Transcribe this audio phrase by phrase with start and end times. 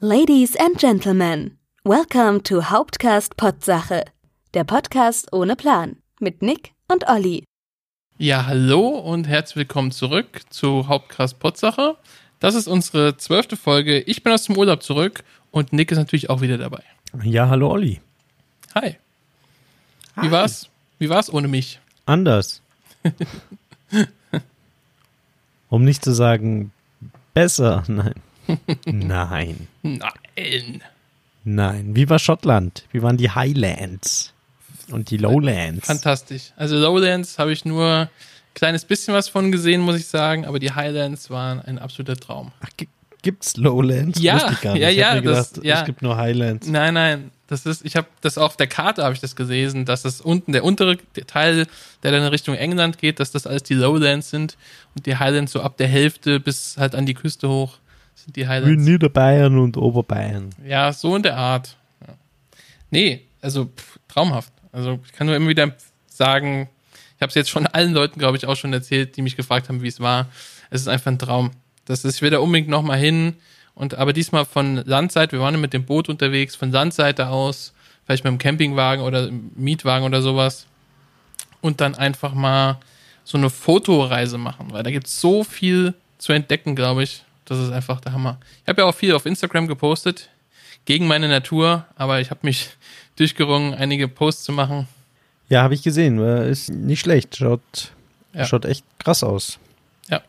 [0.00, 4.04] Ladies and Gentlemen, welcome to Hauptcast Potsache,
[4.54, 7.42] der Podcast ohne Plan mit Nick und Olli.
[8.16, 11.96] Ja, hallo und herzlich willkommen zurück zu Hauptcast Potsache.
[12.38, 13.98] Das ist unsere zwölfte Folge.
[14.02, 16.84] Ich bin aus dem Urlaub zurück und Nick ist natürlich auch wieder dabei.
[17.24, 18.00] Ja, hallo Olli.
[18.76, 18.98] Hi.
[20.22, 20.68] Wie war's?
[21.00, 21.80] Wie war's ohne mich?
[22.06, 22.62] Anders.
[25.68, 26.70] um nicht zu sagen
[27.34, 28.14] besser, nein.
[28.86, 29.68] Nein.
[29.82, 30.82] Nein.
[31.44, 31.94] Nein.
[31.96, 32.84] Wie war Schottland?
[32.92, 34.32] Wie waren die Highlands
[34.90, 35.86] und die Lowlands?
[35.86, 36.52] Fantastisch.
[36.56, 38.08] Also Lowlands habe ich nur ein
[38.54, 42.52] kleines bisschen was von gesehen, muss ich sagen, aber die Highlands waren ein absoluter Traum.
[42.60, 42.88] Ach, gi-
[43.22, 44.20] gibt's Lowlands?
[44.20, 44.64] Ja, nicht.
[44.64, 45.80] ja, ich ja, mir gedacht, das- ja.
[45.80, 46.66] es gibt nur Highlands.
[46.68, 50.02] Nein, nein, das ist, ich habe das auf der Karte habe ich das gelesen, dass
[50.02, 51.66] das unten der untere Teil,
[52.02, 54.56] der dann in Richtung England geht, dass das alles die Lowlands sind
[54.94, 57.78] und die Highlands so ab der Hälfte bis halt an die Küste hoch
[58.24, 58.84] sind die Wie Highlands.
[58.84, 60.50] Niederbayern und Oberbayern.
[60.64, 61.76] Ja, so in der Art.
[62.06, 62.14] Ja.
[62.90, 64.52] Nee, also pff, traumhaft.
[64.72, 65.72] Also ich kann nur immer wieder
[66.06, 66.68] sagen,
[67.16, 69.68] ich habe es jetzt schon allen Leuten, glaube ich, auch schon erzählt, die mich gefragt
[69.68, 70.28] haben, wie es war.
[70.70, 71.50] Es ist einfach ein Traum.
[71.84, 73.34] Das ist, ich will da unbedingt nochmal hin.
[73.74, 77.72] Und aber diesmal von Landseite, wir waren ja mit dem Boot unterwegs, von Landseite aus,
[78.04, 80.66] vielleicht mit dem Campingwagen oder Mietwagen oder sowas.
[81.60, 82.78] Und dann einfach mal
[83.24, 87.24] so eine Fotoreise machen, weil da gibt's so viel zu entdecken, glaube ich.
[87.48, 88.38] Das ist einfach der Hammer.
[88.62, 90.28] Ich habe ja auch viel auf Instagram gepostet,
[90.84, 92.68] gegen meine Natur, aber ich habe mich
[93.16, 94.86] durchgerungen, einige Posts zu machen.
[95.48, 96.18] Ja, habe ich gesehen.
[96.18, 97.36] Äh, Ist nicht schlecht.
[97.36, 97.92] Schaut,
[98.34, 98.44] Ja.
[98.44, 99.58] schaut echt krass aus.
[100.08, 100.20] Ja.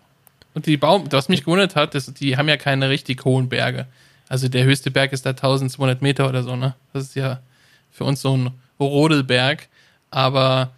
[0.54, 3.86] Und die Baum, was mich gewundert hat, ist, die haben ja keine richtig hohen Berge.
[4.30, 6.76] Also der höchste Berg ist da 1200 Meter oder so, ne?
[6.94, 7.40] Das ist ja
[7.92, 9.68] für uns so ein Rodelberg.
[10.12, 10.72] Aber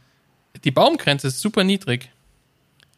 [0.63, 2.09] die Baumgrenze ist super niedrig.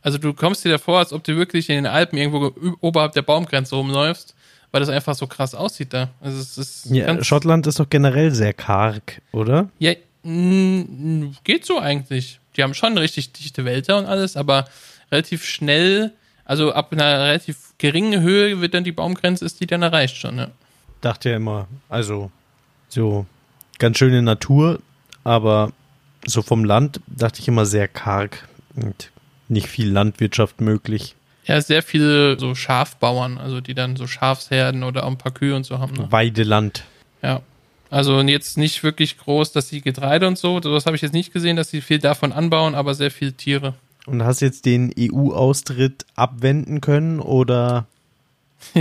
[0.03, 2.51] Also du kommst dir davor, als ob du wirklich in den Alpen irgendwo
[2.81, 4.35] oberhalb der Baumgrenze rumläufst,
[4.71, 6.09] weil das einfach so krass aussieht da.
[6.21, 9.69] Also es ist Ja, Schottland ist doch generell sehr karg, oder?
[9.79, 9.93] Ja,
[11.43, 12.39] geht so eigentlich.
[12.55, 14.65] Die haben schon richtig dichte Wälder und alles, aber
[15.11, 16.11] relativ schnell,
[16.45, 20.35] also ab einer relativ geringen Höhe wird dann die Baumgrenze, ist die dann erreicht schon,
[20.35, 20.51] ne?
[21.03, 22.31] dachte ja immer, also
[22.89, 23.25] so
[23.79, 24.79] ganz schöne Natur,
[25.23, 25.71] aber
[26.25, 29.11] so vom Land dachte ich immer sehr karg und
[29.53, 31.15] nicht viel Landwirtschaft möglich.
[31.45, 35.55] Ja, sehr viele so Schafbauern, also die dann so Schafsherden oder auch ein paar Kühe
[35.55, 36.11] und so haben, ne?
[36.11, 36.83] Weideland.
[37.21, 37.41] Ja.
[37.89, 41.31] Also jetzt nicht wirklich groß, dass sie Getreide und so, das habe ich jetzt nicht
[41.31, 43.75] gesehen, dass sie viel davon anbauen, aber sehr viel Tiere.
[44.05, 47.85] Und hast jetzt den EU-Austritt abwenden können oder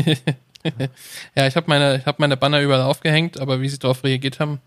[1.34, 4.40] Ja, ich habe meine, ich habe meine Banner überall aufgehängt, aber wie sie darauf reagiert
[4.40, 4.60] haben,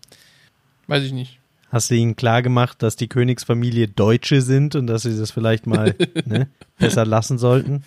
[0.86, 1.38] weiß ich nicht.
[1.70, 5.66] Hast du ihnen klar gemacht, dass die Königsfamilie Deutsche sind und dass sie das vielleicht
[5.66, 5.94] mal
[6.24, 7.84] ne, besser lassen sollten?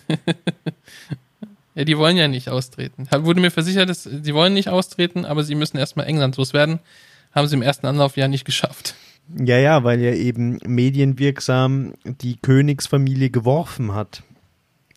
[1.74, 3.06] Ja, die wollen ja nicht austreten.
[3.10, 6.80] Wurde mir versichert, dass sie wollen nicht austreten, aber sie müssen erstmal England loswerden.
[7.32, 8.94] Haben sie im ersten Anlauf ja nicht geschafft.
[9.38, 14.24] Ja, ja, weil ja eben medienwirksam die Königsfamilie geworfen hat,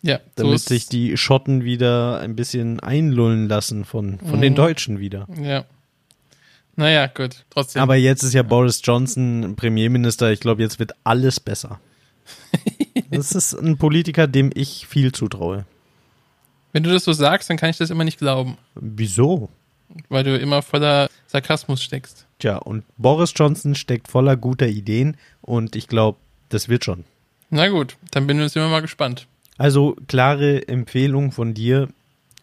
[0.02, 4.54] Ja, so damit ist, sich die Schotten wieder ein bisschen einlullen lassen von, von den
[4.54, 4.56] Mhm.
[4.56, 5.28] Deutschen wieder.
[5.40, 5.64] Ja.
[6.76, 7.44] Naja, gut.
[7.50, 7.82] Trotzdem.
[7.82, 10.32] Aber jetzt ist ja Boris Johnson Premierminister.
[10.32, 11.78] Ich glaube, jetzt wird alles besser.
[13.10, 15.66] Das ist ein Politiker, dem ich viel zutraue.
[16.72, 19.48] wenn du das so sagst, dann kann ich das immer nicht glauben, Wieso?
[20.08, 22.26] weil du immer voller Sarkasmus steckst.
[22.40, 26.18] Tja, und Boris Johnson steckt voller guter Ideen und ich glaube,
[26.48, 27.04] das wird schon.
[27.50, 29.26] Na gut, dann bin ich immer mal gespannt.
[29.58, 31.88] Also klare Empfehlung von dir: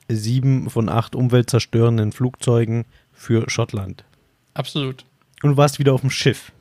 [0.08, 4.06] sieben von acht umweltzerstörenden Flugzeugen für Schottland.
[4.54, 5.06] Absolut.
[5.44, 6.52] Und du warst wieder auf dem Schiff.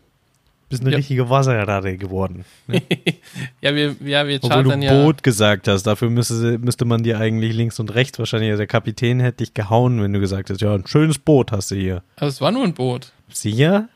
[0.69, 0.99] Bist eine Ja.
[0.99, 2.45] richtige Wasserratte geworden.
[2.69, 2.81] Ne?
[3.61, 5.03] Ja, wir, ja, wir Obwohl du ja.
[5.03, 5.83] Boot gesagt hast.
[5.83, 8.51] Dafür müsste, müsste man dir eigentlich links und rechts wahrscheinlich.
[8.51, 11.71] Also der Kapitän hätte dich gehauen, wenn du gesagt hast, ja, ein schönes Boot hast
[11.73, 12.03] du hier.
[12.17, 13.12] Aber es war nur ein Boot.
[13.28, 13.89] Sicher?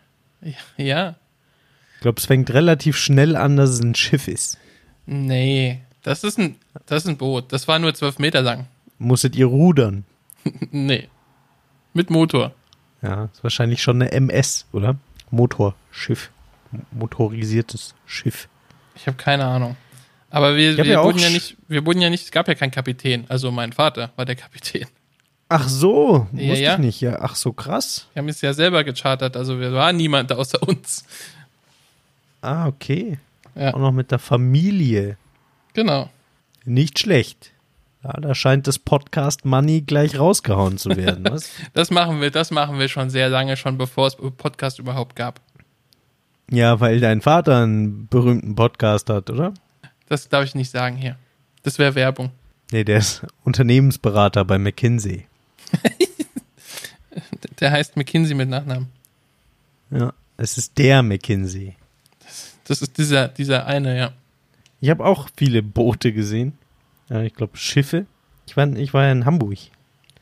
[0.76, 1.14] Ja.
[1.94, 4.58] Ich glaube, es fängt relativ schnell an, dass es ein Schiff ist.
[5.06, 5.80] Nee.
[6.02, 6.56] Das ist ein,
[6.86, 7.52] das ist ein Boot.
[7.52, 8.66] Das war nur zwölf Meter lang.
[8.98, 10.04] Musstet ihr rudern?
[10.70, 11.08] Nee.
[11.94, 12.52] Mit Motor.
[13.04, 14.96] Ja, ist wahrscheinlich schon eine MS, oder?
[15.30, 16.30] Motorschiff.
[16.90, 18.48] Motorisiertes Schiff.
[18.96, 19.76] Ich habe keine Ahnung.
[20.30, 22.70] Aber wir, wir ja wurden ja nicht, wir wurden ja nicht, es gab ja keinen
[22.72, 23.24] Kapitän.
[23.28, 24.86] Also mein Vater war der Kapitän.
[25.48, 26.72] Ach so, Ja, wusste ja.
[26.72, 27.00] ich nicht.
[27.00, 28.08] Ja, ach so, krass.
[28.14, 31.04] Wir haben es ja selber gechartert, also wir waren niemand außer uns.
[32.40, 33.18] Ah, okay.
[33.54, 33.74] Ja.
[33.74, 35.16] Auch noch mit der Familie.
[35.74, 36.10] Genau.
[36.64, 37.52] Nicht schlecht.
[38.04, 41.24] Ja, da scheint das Podcast Money gleich rausgehauen zu werden.
[41.30, 41.50] Was?
[41.72, 45.40] Das machen wir, das machen wir schon sehr lange, schon bevor es Podcast überhaupt gab.
[46.50, 49.54] ja, weil dein Vater einen berühmten Podcast hat, oder?
[50.08, 51.16] Das darf ich nicht sagen hier.
[51.62, 52.30] Das wäre Werbung.
[52.72, 55.26] Nee, der ist Unternehmensberater bei McKinsey.
[57.60, 58.88] der heißt McKinsey mit Nachnamen.
[59.90, 61.74] Ja, es ist der McKinsey.
[62.64, 64.12] Das ist dieser, dieser eine, ja.
[64.80, 66.58] Ich habe auch viele Boote gesehen.
[67.08, 68.06] Ja, ich glaube Schiffe.
[68.46, 69.58] Ich war, ich war ja in Hamburg.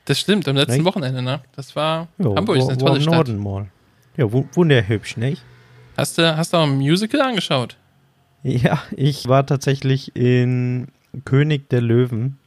[0.05, 0.85] Das stimmt, am letzten Echt?
[0.85, 1.41] Wochenende, ne?
[1.55, 3.15] Das war Ja, Hamburg ist war- eine tolle Stadt.
[3.15, 3.69] Norden mal.
[4.17, 5.43] Ja, wu- wunderhübsch, nicht?
[5.97, 7.77] Hast du, hast du auch ein Musical angeschaut?
[8.43, 10.89] Ja, ich war tatsächlich in
[11.25, 12.39] König der Löwen.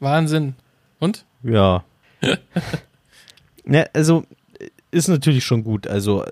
[0.00, 0.54] Wahnsinn.
[0.98, 1.24] Und?
[1.42, 1.84] Ja.
[3.66, 4.24] ja, also
[4.90, 5.86] ist natürlich schon gut.
[5.86, 6.24] Also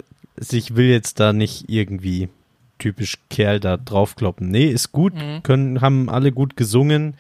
[0.51, 2.29] ich will jetzt da nicht irgendwie
[2.83, 4.51] typisch Kerl da draufkloppen.
[4.51, 5.15] Nee, ist gut.
[5.15, 5.45] Mhm.
[5.45, 7.15] Können, haben alle gut gesungen.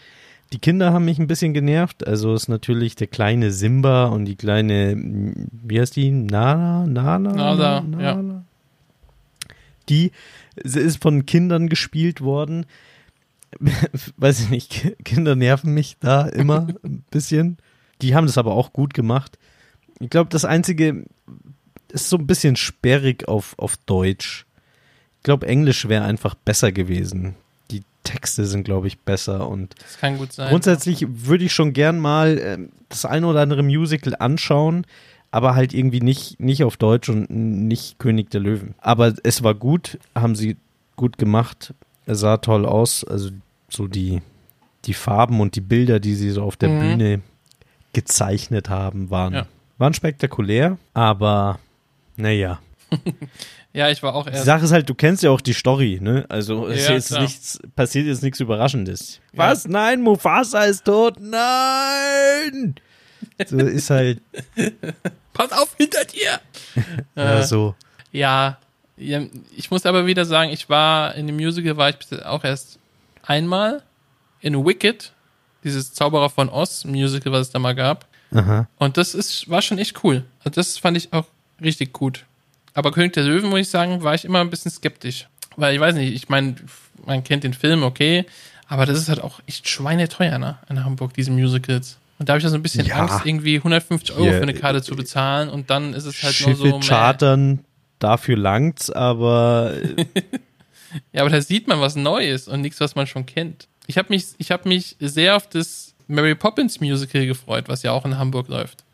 [0.53, 2.05] Die Kinder haben mich ein bisschen genervt.
[2.05, 6.11] Also ist natürlich der kleine Simba und die kleine, mm, wie heißt die?
[6.11, 6.85] Nala?
[6.87, 7.32] Nala?
[7.32, 8.44] Nala, ja.
[9.88, 10.11] Die
[10.56, 12.67] ist von Kindern gespielt worden.
[14.17, 17.59] Weiß ich nicht, Kinder nerven mich da immer ein bisschen.
[18.00, 19.38] Die haben das aber auch gut gemacht.
[20.00, 21.05] Ich glaube, das Einzige
[21.93, 24.44] ist so ein bisschen sperrig auf, auf Deutsch.
[25.23, 27.37] Ich glaube, Englisch wäre einfach besser gewesen.
[27.71, 30.49] Die Texte sind, glaube ich, besser und Das kann gut sein.
[30.51, 34.85] Grundsätzlich würde ich schon gern mal ähm, das eine oder andere Musical anschauen,
[35.31, 38.75] aber halt irgendwie nicht, nicht auf Deutsch und nicht König der Löwen.
[38.79, 40.57] Aber es war gut, haben sie
[40.97, 41.73] gut gemacht.
[42.05, 43.05] Es sah toll aus.
[43.05, 43.31] Also
[43.69, 44.23] so die,
[44.87, 46.79] die Farben und die Bilder, die sie so auf der Mhm.
[46.81, 47.21] Bühne
[47.93, 49.47] gezeichnet haben, waren, Ja.
[49.79, 51.61] waren spektakulär, aber
[52.17, 52.59] naja.
[53.75, 54.45] Ja, ich war auch Die erst.
[54.45, 56.27] Sache ist halt, du kennst ja auch die Story, ne?
[56.29, 57.23] Also es ist Ja, jetzt klar.
[57.23, 59.21] nichts, passiert jetzt nichts Überraschendes.
[59.33, 59.39] Ja.
[59.39, 59.67] Was?
[59.67, 61.17] Nein, Mufasa ist tot.
[61.21, 62.75] Nein!
[63.47, 64.21] So ist halt
[65.33, 66.41] Pass auf hinter dir!
[67.17, 67.75] ja, Äh, so.
[68.13, 68.59] Ja,
[68.99, 69.23] ja,
[69.57, 72.45] ich muss aber wieder sagen, ich war in dem Musical war ich bis jetzt auch
[72.45, 72.79] erst
[73.23, 73.83] einmal
[74.41, 75.13] in Wicked,
[75.65, 78.07] dieses Zauberer von Oz Musical, was es da mal gab.
[78.35, 78.69] Aha.
[78.79, 80.25] Und das ist, war schon echt cool.
[80.41, 81.25] Also das fand ich auch
[81.63, 82.25] richtig gut.
[82.75, 85.29] Aber König der Löwen, muss ich sagen, war ich immer ein bisschen skeptisch.
[85.57, 86.57] Weil ich weiß nicht, ich meine,
[87.05, 88.25] man kennt den Film, okay,
[88.67, 91.99] aber das ist halt auch echt schweineteuer, ne, in Hamburg, diese Musicals.
[92.19, 93.01] Und da habe ich ja so ein bisschen Ja.
[93.01, 96.41] Angst, irgendwie 150 Euro Hier, für eine Karte zu bezahlen und dann ist es halt
[96.41, 96.79] nur Schiffe so.
[96.79, 96.87] meh.
[96.87, 97.65] chartern,
[97.99, 100.07] dafür langt's, aber äh,
[101.13, 103.67] Ja, aber da sieht man was Neues und nichts, was man schon kennt.
[103.87, 107.93] Ich habe mich, ich habe mich sehr auf das Mary Poppins Musical gefreut, was ja
[107.93, 108.85] auch in Hamburg läuft,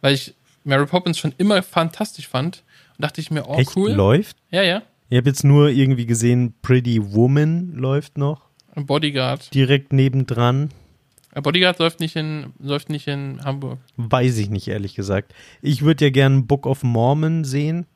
[0.00, 0.34] weil ich
[0.64, 2.62] Mary Poppins schon immer fantastisch fand
[2.96, 3.92] und dachte ich mir, oh echt cool.
[3.92, 4.36] läuft.
[4.50, 4.82] Ja, ja.
[5.10, 8.42] Ich habe jetzt nur irgendwie gesehen, Pretty Woman läuft noch
[8.74, 9.52] Bodyguard.
[9.54, 10.70] direkt nebendran.
[11.34, 13.78] Bodyguard läuft nicht in, läuft nicht in Hamburg.
[13.96, 15.34] Weiß ich nicht, ehrlich gesagt.
[15.62, 17.86] Ich würde ja gern Book of Mormon sehen.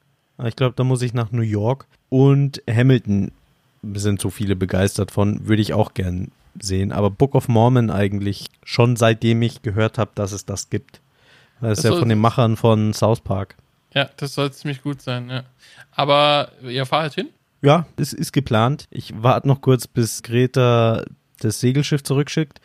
[0.45, 1.87] Ich glaube, da muss ich nach New York.
[2.09, 3.31] Und Hamilton
[3.95, 6.91] sind so viele begeistert von, würde ich auch gern sehen.
[6.91, 11.01] Aber Book of Mormon eigentlich schon seitdem ich gehört habe, dass es das gibt.
[11.61, 13.57] Das ist Das ja soll- von den Machern von South Park.
[13.99, 15.43] Ja, das soll ziemlich gut sein, ja.
[15.91, 17.31] Aber ihr fahrt hin?
[17.63, 18.87] Ja, es ist geplant.
[18.93, 21.05] Ich warte noch kurz, bis Greta
[21.41, 22.61] das Segelschiff zurückschickt.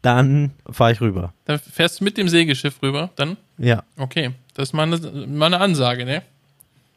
[0.00, 1.34] Dann fahre ich rüber.
[1.44, 3.36] Dann fährst du mit dem Segelschiff rüber, dann?
[3.58, 3.84] Ja.
[3.98, 6.22] Okay, das ist mal eine, Ansage, ne?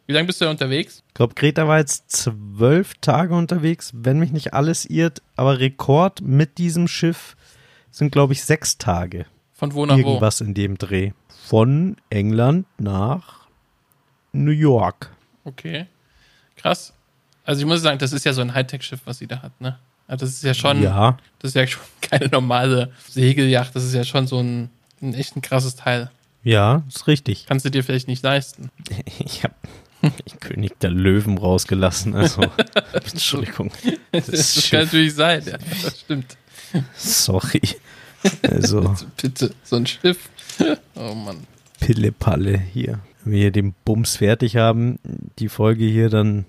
[0.07, 1.03] Wie lange bist du da unterwegs?
[1.09, 5.21] Ich glaube, Greta war jetzt zwölf Tage unterwegs, wenn mich nicht alles irrt.
[5.35, 7.35] Aber Rekord mit diesem Schiff
[7.89, 9.25] sind, glaube ich, sechs Tage.
[9.51, 11.11] Von wo nach Irgendwas in dem Dreh.
[11.27, 13.40] Von England nach
[14.33, 15.09] New York.
[15.43, 15.87] Okay.
[16.55, 16.93] Krass.
[17.43, 19.77] Also ich muss sagen, das ist ja so ein Hightech-Schiff, was sie da hat, ne?
[20.07, 23.93] Also das ist ja schon, Ja, das ist ja schon keine normale Segelyacht, das ist
[23.93, 24.69] ja schon so ein,
[25.01, 26.11] ein echt ein krasses Teil.
[26.43, 27.45] ja, ist richtig.
[27.47, 28.69] Kannst du dir vielleicht nicht leisten.
[29.19, 29.55] Ich habe
[30.39, 32.15] König der Löwen rausgelassen.
[32.15, 32.41] Also,
[32.93, 33.71] Entschuldigung.
[34.11, 36.37] Das, das kann natürlich sein, ja, das stimmt.
[36.95, 37.61] Sorry.
[38.41, 40.29] Also, Bitte, so ein Schiff.
[40.95, 41.45] Oh Mann.
[41.79, 42.99] Pille-Palle hier.
[43.23, 44.99] Wenn wir den Bums fertig haben,
[45.39, 46.45] die Folge hier, dann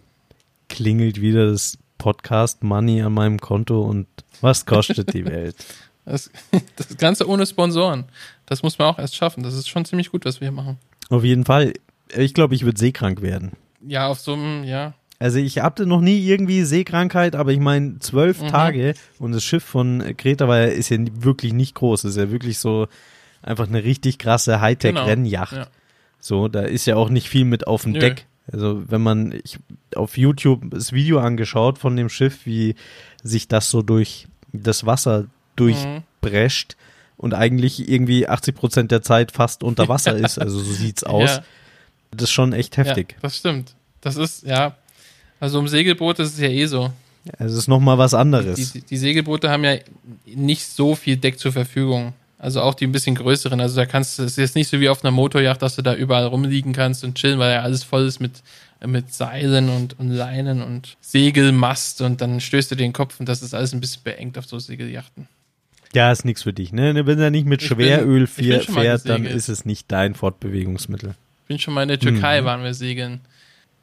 [0.68, 4.06] klingelt wieder das Podcast Money an meinem Konto und
[4.40, 5.56] was kostet die Welt?
[6.04, 6.32] Das,
[6.74, 8.06] das Ganze ohne Sponsoren.
[8.46, 9.44] Das muss man auch erst schaffen.
[9.44, 10.78] Das ist schon ziemlich gut, was wir hier machen.
[11.10, 11.74] Auf jeden Fall,
[12.16, 13.52] ich glaube, ich würde seekrank werden.
[13.86, 14.94] Ja, auf so einem, ja.
[15.20, 18.48] Also ich hatte noch nie irgendwie Seekrankheit, aber ich meine, zwölf Mhm.
[18.48, 22.02] Tage und das Schiff von Greta war ja, ist ja wirklich nicht groß.
[22.02, 22.88] Das ist ja wirklich so
[23.40, 25.50] einfach eine richtig krasse Hightech-Rennjacht.
[25.50, 25.62] Genau.
[25.62, 25.70] Ja.
[26.24, 27.98] So, da ist ja auch nicht viel mit auf dem Nö.
[27.98, 28.26] Deck.
[28.50, 29.58] Also wenn man ich,
[29.96, 32.74] auf YouTube das Video angeschaut von dem Schiff, wie
[33.22, 35.28] sich das so durch das Wasser Mhm.
[35.56, 36.76] durchbrescht
[37.18, 40.38] und eigentlich irgendwie 80 Prozent der Zeit fast unter Wasser ist.
[40.38, 41.28] Also so sieht's aus.
[41.30, 41.44] Ja.
[42.10, 43.12] Das ist schon echt heftig.
[43.12, 43.74] Ja, das stimmt.
[44.00, 44.76] Das ist, ja.
[45.40, 46.92] Also im Segelboot ist es ja eh so.
[47.38, 48.72] Also es ist noch mal was anderes.
[48.72, 49.76] Die, die Segelboote haben ja
[50.26, 52.14] nicht so viel Deck zur Verfügung.
[52.42, 53.61] Also auch die ein bisschen größeren.
[53.61, 55.82] Also da kannst du, es ist jetzt nicht so wie auf einer Motorjacht, dass du
[55.82, 58.32] da überall rumliegen kannst und chillen, weil ja alles voll ist mit,
[58.84, 63.42] mit Seilen und, und Leinen und Segelmast und dann stößt du den Kopf und das
[63.42, 65.28] ist alles ein bisschen beengt auf so Segeljachten.
[65.94, 67.06] Ja, ist nichts für dich, ne?
[67.06, 70.14] Wenn er nicht mit Ich Schweröl ich bin fährt, fährt, dann ist es nicht dein
[70.14, 71.14] Fortbewegungsmittel.
[71.46, 72.44] bin schon mal in der Türkei, Mhm.
[72.46, 73.20] waren wir segeln.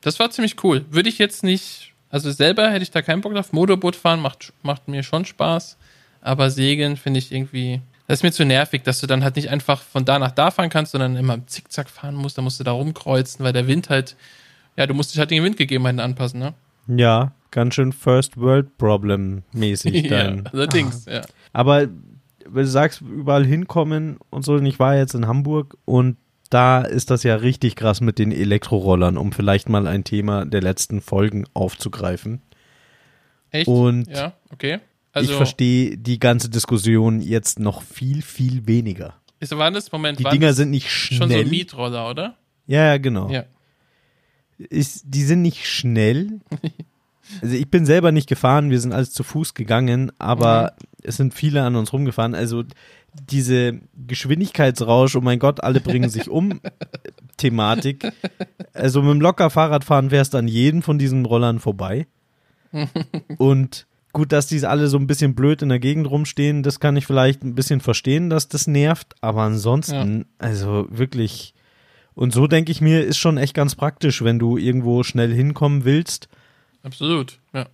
[0.01, 0.83] Das war ziemlich cool.
[0.89, 3.53] Würde ich jetzt nicht, also selber hätte ich da keinen Bock drauf.
[3.53, 5.77] Motorboot fahren macht, macht mir schon Spaß,
[6.21, 9.51] aber segeln finde ich irgendwie, das ist mir zu nervig, dass du dann halt nicht
[9.51, 12.59] einfach von da nach da fahren kannst, sondern immer im Zickzack fahren musst, da musst
[12.59, 14.15] du da rumkreuzen, weil der Wind halt,
[14.75, 16.55] ja, du musst dich halt den Windgegebenheiten anpassen, ne?
[16.87, 20.47] Ja, ganz schön First World Problem mäßig ja, dann.
[20.47, 21.21] allerdings, ja.
[21.53, 26.17] Aber wenn du sagst, überall hinkommen und so, und ich war jetzt in Hamburg und
[26.49, 30.61] da ist das ja richtig krass mit den Elektrorollern, um vielleicht mal ein Thema der
[30.61, 32.41] letzten Folgen aufzugreifen.
[33.51, 33.67] Echt?
[33.67, 34.79] Und ja, okay.
[35.11, 39.15] Also, ich verstehe die ganze Diskussion jetzt noch viel, viel weniger.
[39.39, 41.45] ist, waren das, Moment, Die Dinger das sind nicht schon so schnell.
[41.45, 42.35] Mietroller, oder?
[42.67, 43.29] ja, ja, genau.
[43.29, 43.45] Ja.
[44.57, 46.41] Ist, die sind nicht schnell.
[47.43, 50.73] Also ich bin selber nicht gefahren, wir sind alles zu Fuß gegangen, aber
[51.03, 52.33] es sind viele an uns rumgefahren.
[52.33, 52.63] Also
[53.29, 56.59] diese Geschwindigkeitsrausch, oh mein Gott, alle bringen sich um,
[57.37, 58.11] Thematik.
[58.73, 62.07] Also mit dem locker Fahrradfahren wärst an jeden von diesen Rollern vorbei.
[63.37, 66.97] Und gut, dass die alle so ein bisschen blöd in der Gegend rumstehen, das kann
[66.97, 71.53] ich vielleicht ein bisschen verstehen, dass das nervt, aber ansonsten, also wirklich.
[72.15, 75.85] Und so denke ich mir, ist schon echt ganz praktisch, wenn du irgendwo schnell hinkommen
[75.85, 76.27] willst.
[76.83, 77.67] Absolut, ja.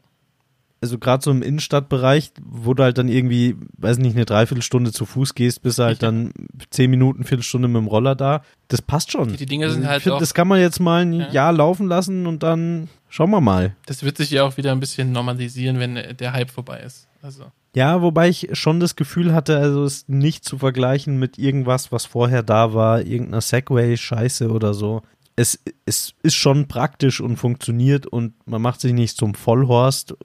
[0.86, 5.08] Also gerade so im Innenstadtbereich, wo du halt dann irgendwie, weiß nicht, eine Dreiviertelstunde zu
[5.08, 6.32] Fuß gehst, bist du halt dann
[6.70, 8.44] zehn Minuten, Viertelstunde mit dem Roller da.
[8.68, 9.30] Das passt schon.
[9.30, 11.32] Die- die Dinger sind ich halt find, auch- Das kann man jetzt mal ein Ja.
[11.32, 13.76] Jahr laufen lassen und dann schauen wir mal.
[13.88, 17.08] Das wird sich ja auch wieder ein bisschen normalisieren, wenn der Hype vorbei ist.
[17.24, 21.40] Also, Ja, wobei ich schon das Gefühl hatte, also es ist nicht zu vergleichen mit
[21.40, 25.02] irgendwas, was vorher da war, irgendeiner Segway-Scheiße oder so.
[25.36, 30.16] Es, es ist schon praktisch und funktioniert und man macht sich nicht zum Vollhorst.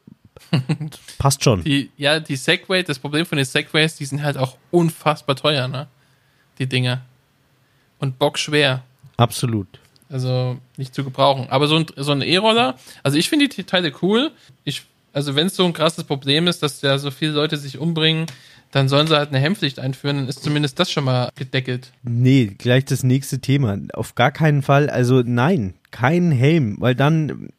[1.19, 1.64] Passt schon.
[1.64, 5.69] die, ja, die Segway, das Problem von den Segways, die sind halt auch unfassbar teuer,
[5.69, 5.87] ne?
[6.59, 7.02] Die Dinger.
[7.99, 8.83] Und bockschwer.
[9.16, 9.66] Absolut.
[10.09, 11.47] Also nicht zu gebrauchen.
[11.50, 14.33] Aber so ein, so ein E-Roller, also ich finde die Teile cool.
[14.64, 17.78] Ich, also wenn es so ein krasses Problem ist, dass da so viele Leute sich
[17.78, 18.26] umbringen,
[18.73, 21.92] dann sollen sie halt eine Helmpflicht einführen, dann ist zumindest das schon mal gedeckelt.
[22.02, 23.78] Nee, gleich das nächste Thema.
[23.95, 24.88] Auf gar keinen Fall.
[24.90, 27.50] Also nein, kein Helm, weil dann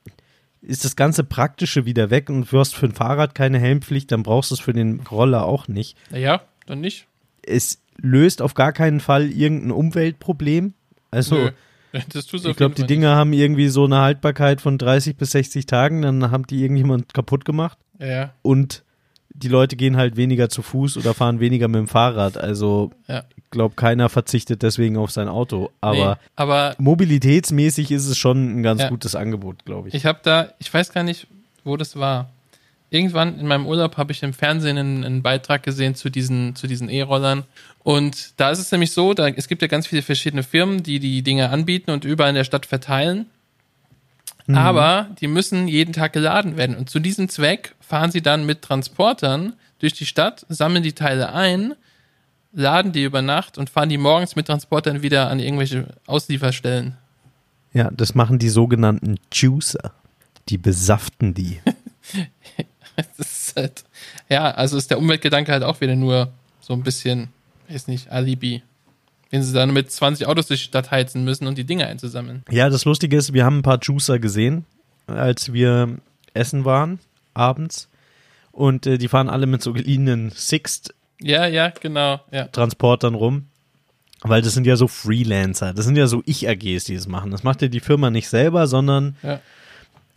[0.62, 4.24] ist das ganze Praktische wieder weg und du hast für ein Fahrrad keine Helmpflicht, dann
[4.24, 5.98] brauchst du es für den Roller auch nicht.
[6.12, 7.08] Naja, dann nicht.
[7.41, 10.74] Es löst auf gar keinen Fall irgendein Umweltproblem.
[11.10, 11.51] Also, Nö.
[11.94, 16.32] Ich glaube, die Dinger haben irgendwie so eine Haltbarkeit von 30 bis 60 Tagen, dann
[16.32, 17.77] haben die irgendjemand kaputt gemacht.
[18.00, 18.86] Ja, und
[19.27, 22.38] die Leute gehen halt weniger zu Fuß oder fahren weniger mit dem Fahrrad.
[22.38, 23.25] Also, ja.
[23.51, 25.72] Ich glaube, keiner verzichtet deswegen auf sein Auto.
[25.81, 28.88] Aber nee, aber mobilitätsmäßig ist es schon ein ganz Ja.
[28.88, 29.93] gutes Angebot, glaube ich.
[29.93, 31.27] Ich habe da, ich weiß gar nicht,
[31.65, 32.29] wo das war.
[32.91, 36.65] Irgendwann in meinem Urlaub habe ich im Fernsehen einen, einen Beitrag gesehen zu diesen, zu
[36.65, 37.43] diesen E-Rollern.
[37.84, 41.00] Und da ist es nämlich so, da, es gibt ja ganz viele verschiedene Firmen, die
[41.00, 43.25] die Dinge anbieten und überall in der Stadt verteilen.
[44.48, 46.77] Aber die müssen jeden Tag geladen werden.
[46.77, 51.34] Und zu diesem Zweck fahren sie dann mit Transportern durch die Stadt, sammeln die Teile
[51.34, 51.75] ein,
[52.53, 56.98] laden die über Nacht und fahren die morgens mit Transportern wieder an irgendwelche Auslieferstellen.
[57.74, 59.93] Ja, das machen die sogenannten Juicer.
[60.50, 61.60] Die besaften die.
[63.55, 63.84] Halt,
[64.29, 66.31] ja, also ist der Umweltgedanke halt auch wieder nur
[66.62, 67.27] so ein bisschen,
[67.67, 68.63] weiß nicht, Alibi.
[69.29, 72.43] Wenn sie dann mit 20 Autos durch die Stadt heizen müssen und die Dinge einzusammeln.
[72.50, 74.65] Ja, das Lustige ist, wir haben ein paar Juicer gesehen,
[75.08, 75.98] als wir
[76.34, 77.00] essen waren,
[77.34, 77.89] abends.
[78.51, 80.31] Und äh, die fahren alle mit so geliehenen
[81.24, 82.44] Ja, ja, genau, ja.
[82.44, 83.46] Sixt-Transportern rum.
[84.24, 85.74] Weil das sind ja so Freelancer.
[85.74, 87.32] Das sind ja so Ich-AGs, die das machen.
[87.32, 89.40] Das macht ja die Firma nicht selber, sondern Ja.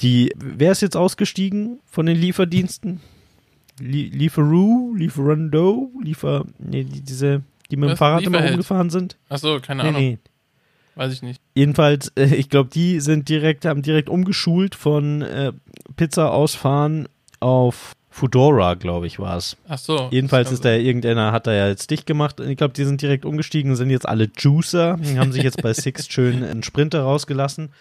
[0.03, 0.31] die.
[0.37, 3.01] Wer ist jetzt ausgestiegen von den Lieferdiensten?
[3.81, 6.45] Lie Lieferoo, Lieferando, Liefer.
[6.59, 7.99] Nee, die, diese, die mit dem Was?
[7.99, 9.17] Fahrrad immer rumgefahren sind?
[9.31, 10.19] Ach so, keine Nee, Ahnung, nee.
[10.97, 11.41] weiß ich nicht.
[11.55, 15.53] Jedenfalls, äh, ich glaube, die sind direkt, haben direkt umgeschult von äh,
[15.97, 17.09] Pizza ausfahren
[17.41, 19.57] auf Foodora, glaube ich, war es.
[19.67, 20.09] Ach so.
[20.13, 22.39] Jedenfalls ist da kann irgendeiner, hat da ja jetzt dicht gemacht.
[22.39, 25.73] Ich glaube, die sind direkt umgestiegen, sind jetzt alle Juicer, Die haben sich jetzt bei
[25.75, 27.73] Sixt schön einen Sprinter rausgelassen.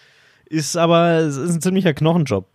[0.46, 2.48] Ist aber, es ist ein ziemlicher Knochenjob.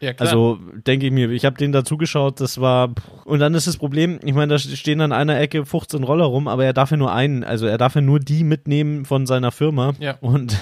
[0.00, 0.30] Ja, klar.
[0.30, 2.94] Also denke ich mir, ich habe denen da zugeschaut, das war.
[3.26, 6.48] Und dann ist das Problem, ich meine, da stehen an einer Ecke 15 Roller rum,
[6.48, 9.52] aber er darf ja nur einen, also er darf ja nur die mitnehmen von seiner
[9.52, 9.92] Firma.
[10.00, 10.16] Ja.
[10.22, 10.56] Und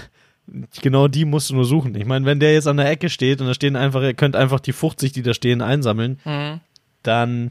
[0.83, 1.95] genau die musst du nur suchen.
[1.95, 4.37] Ich meine, wenn der jetzt an der Ecke steht und da stehen einfach, ihr könnt
[4.37, 6.61] einfach die 50, die da stehen, einsammeln, mhm.
[7.03, 7.51] dann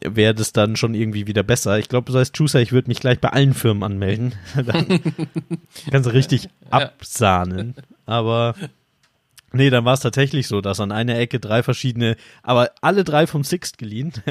[0.00, 1.78] wäre das dann schon irgendwie wieder besser.
[1.78, 4.34] Ich glaube, so als Juicer, ich würde mich gleich bei allen Firmen anmelden.
[4.54, 5.00] dann
[5.90, 7.74] kannst du richtig absahnen.
[8.06, 8.54] Aber
[9.52, 13.26] nee, dann war es tatsächlich so, dass an einer Ecke drei verschiedene, aber alle drei
[13.26, 14.12] vom Sixt geliehen.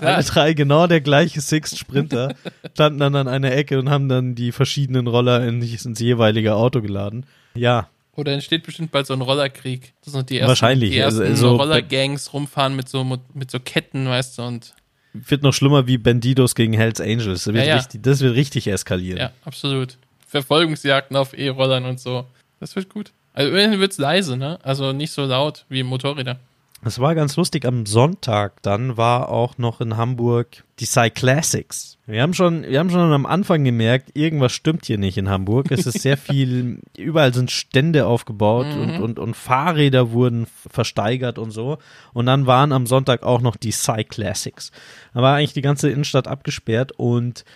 [0.00, 0.06] Ja.
[0.16, 2.34] alle drei genau der gleiche Sixt Sprinter
[2.74, 6.80] standen dann an einer Ecke und haben dann die verschiedenen Roller in, ins jeweilige Auto
[6.82, 7.26] geladen.
[7.54, 9.92] Ja, Oder entsteht bestimmt bald so ein Rollerkrieg.
[10.04, 10.90] Das sind die ersten, Wahrscheinlich.
[10.90, 14.74] Die ersten Also- also- Rollergangs rumfahren mit so, mit so Ketten, weißt du, und
[15.12, 17.44] wird noch schlimmer wie Bandidos gegen Hells Angels.
[17.44, 17.76] Das wird, ja.
[17.76, 19.18] Richtig, das wird richtig eskalieren.
[19.18, 19.96] ja, absolut.
[20.26, 22.26] Verfolgungsjagden auf E-Rollern und so.
[22.60, 23.12] Das wird gut.
[23.34, 24.58] Also immerhin wird's leise, ne?
[24.62, 26.38] Also nicht so laut wie Motorräder.
[26.84, 27.64] Das war ganz lustig.
[27.64, 31.96] Am Sonntag dann war auch noch in Hamburg die Cyclassics.
[32.06, 35.70] Wir haben schon, wir haben schon am Anfang gemerkt, irgendwas stimmt hier nicht in Hamburg.
[35.70, 41.52] Es ist sehr viel, überall sind Stände aufgebaut und, und, und Fahrräder wurden versteigert und
[41.52, 41.78] so.
[42.12, 44.70] Und dann waren am Sonntag auch noch die Cyclassics.
[45.14, 47.46] Da war eigentlich die ganze Innenstadt abgesperrt und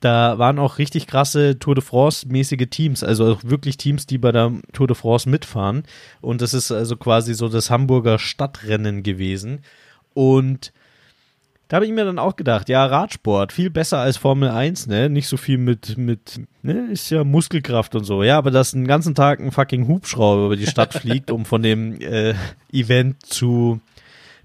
[0.00, 4.30] da waren auch richtig krasse Tour de France-mäßige Teams, also auch wirklich Teams, die bei
[4.30, 5.84] der Tour de France mitfahren.
[6.20, 9.60] Und das ist also quasi so das Hamburger Stadtrennen gewesen.
[10.12, 10.72] Und
[11.68, 15.10] da habe ich mir dann auch gedacht, ja, Radsport, viel besser als Formel 1, ne?
[15.10, 18.22] Nicht so viel mit, mit, ne, ist ja Muskelkraft und so.
[18.22, 21.62] Ja, aber dass einen ganzen Tag ein fucking Hubschrauber über die Stadt fliegt, um von
[21.62, 22.34] dem äh,
[22.70, 23.80] Event zu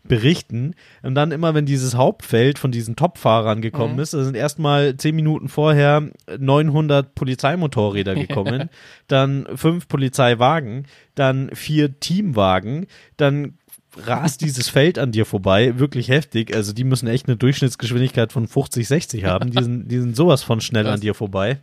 [0.04, 0.74] berichten.
[1.04, 5.16] Und dann immer, wenn dieses Hauptfeld von diesen Top-Fahrern gekommen ist, da sind erstmal zehn
[5.16, 8.70] Minuten vorher 900 Polizeimotorräder gekommen,
[9.08, 13.58] dann fünf Polizeiwagen, dann vier Teamwagen, dann
[13.98, 16.56] rast dieses Feld an dir vorbei, wirklich heftig.
[16.56, 19.52] Also die müssen echt eine Durchschnittsgeschwindigkeit von 50, 60 haben.
[19.52, 21.60] Die sind, die sind sowas von schnell an dir vorbei.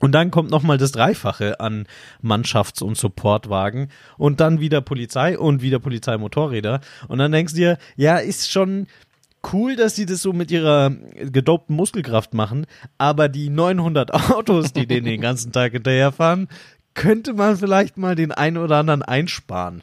[0.00, 1.86] Und dann kommt nochmal das Dreifache an
[2.22, 6.80] Mannschafts- und Supportwagen und dann wieder Polizei und wieder Polizeimotorräder.
[7.08, 8.86] Und dann denkst du dir, ja, ist schon
[9.52, 12.66] cool, dass sie das so mit ihrer gedopten Muskelkraft machen,
[12.98, 16.48] aber die 900 Autos, die denen den ganzen Tag hinterherfahren,
[16.94, 19.82] könnte man vielleicht mal den einen oder anderen einsparen.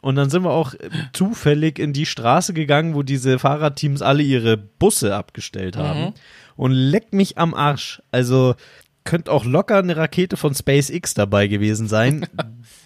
[0.00, 4.24] Und dann sind wir auch äh, zufällig in die Straße gegangen, wo diese Fahrradteams alle
[4.24, 6.14] ihre Busse abgestellt haben.
[6.56, 8.02] Und leck mich am Arsch.
[8.10, 8.56] Also
[9.04, 12.26] könnte auch locker eine Rakete von SpaceX dabei gewesen sein.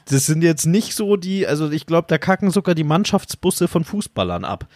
[0.09, 3.83] Das sind jetzt nicht so die, also ich glaube, da kacken sogar die Mannschaftsbusse von
[3.83, 4.69] Fußballern ab.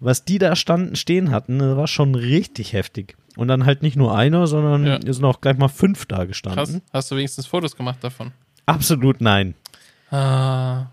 [0.00, 3.16] Was die da standen, stehen hatten, war schon richtig heftig.
[3.36, 4.96] Und dann halt nicht nur einer, sondern Ja.
[4.96, 6.26] es sind auch gleich mal fünf da Krass.
[6.26, 6.82] gestanden.
[6.92, 8.32] Hast du wenigstens Fotos gemacht davon?
[8.66, 9.54] Absolut nein.
[10.10, 10.86] Ah,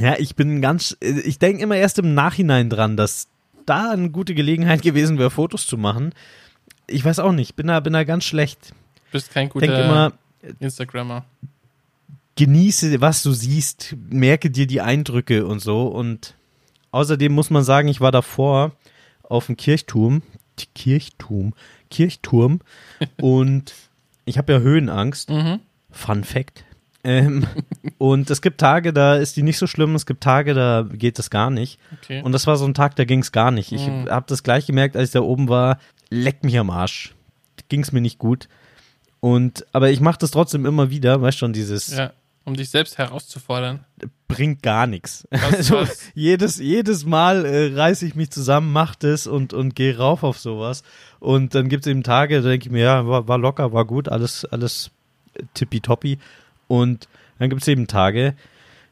[0.00, 3.28] Ja, ich bin ganz, ich denke immer erst im Nachhinein dran, dass
[3.66, 6.14] da eine gute Gelegenheit gewesen wäre, Fotos zu machen.
[6.86, 8.72] Ich weiß auch nicht, bin da, bin da ganz schlecht.
[9.12, 10.12] bist kein guter immer,
[10.60, 11.24] Instagrammer.
[12.36, 15.86] genieße, was du siehst, merke dir die Eindrücke und so.
[15.86, 16.34] Und
[16.90, 18.72] außerdem muss man sagen, ich war davor
[19.22, 20.22] auf dem Kirchturm,
[20.74, 21.54] Kirchturm,
[21.90, 22.60] Kirchturm
[23.20, 23.72] und
[24.24, 25.30] ich habe ja Höhenangst.
[25.30, 25.60] Mhm.
[25.90, 26.64] Fun Fact.
[27.06, 27.46] Ähm,
[27.98, 31.18] und es gibt Tage, da ist die nicht so schlimm, es gibt Tage, da geht
[31.18, 31.78] das gar nicht.
[32.02, 32.22] Okay.
[32.22, 33.72] Und das war so ein Tag, da ging es gar nicht.
[33.72, 34.08] Ich Mhm.
[34.08, 35.78] habe das gleich gemerkt, als ich da oben war,
[36.10, 37.14] leck mich am Arsch.
[37.68, 38.48] Ging es mir nicht gut.
[39.20, 42.12] Und, aber ich mache das trotzdem immer wieder, weißt schon, dieses ja,
[42.44, 43.84] um dich selbst herauszufordern.
[44.28, 45.26] bringt gar nichts.
[45.30, 50.22] Also jedes, jedes Mal äh, reiße ich mich zusammen, mach das und, und gehe rauf
[50.22, 50.82] auf sowas.
[51.20, 53.86] Und dann gibt es eben Tage, da denke ich mir, ja, war, war locker, war
[53.86, 54.90] gut, alles, alles
[55.54, 56.18] tippitoppi.
[56.68, 58.34] Und dann gibt es eben Tage,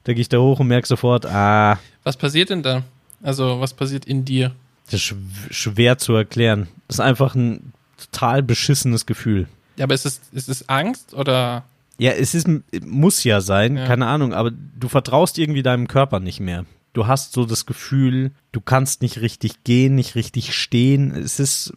[0.05, 2.83] da gehe ich da hoch und merke sofort, ah, Was passiert denn da?
[3.23, 4.53] Also, was passiert in dir?
[4.93, 5.17] Das ist schw
[5.51, 6.69] schwer zu erklären.
[6.89, 9.49] Das ist einfach ein total beschissenes Gefühl.
[9.77, 11.65] Ja, aber ist es, ist es Angst oder?
[11.99, 12.49] Ja, es ist,
[12.85, 13.87] muss ja sein, Ja.
[13.87, 16.65] keine Ahnung, aber du vertraust irgendwie deinem Körper nicht mehr.
[16.95, 21.13] Du hast so das Gefühl, du kannst nicht richtig gehen, nicht richtig stehen.
[21.15, 21.73] Es ist,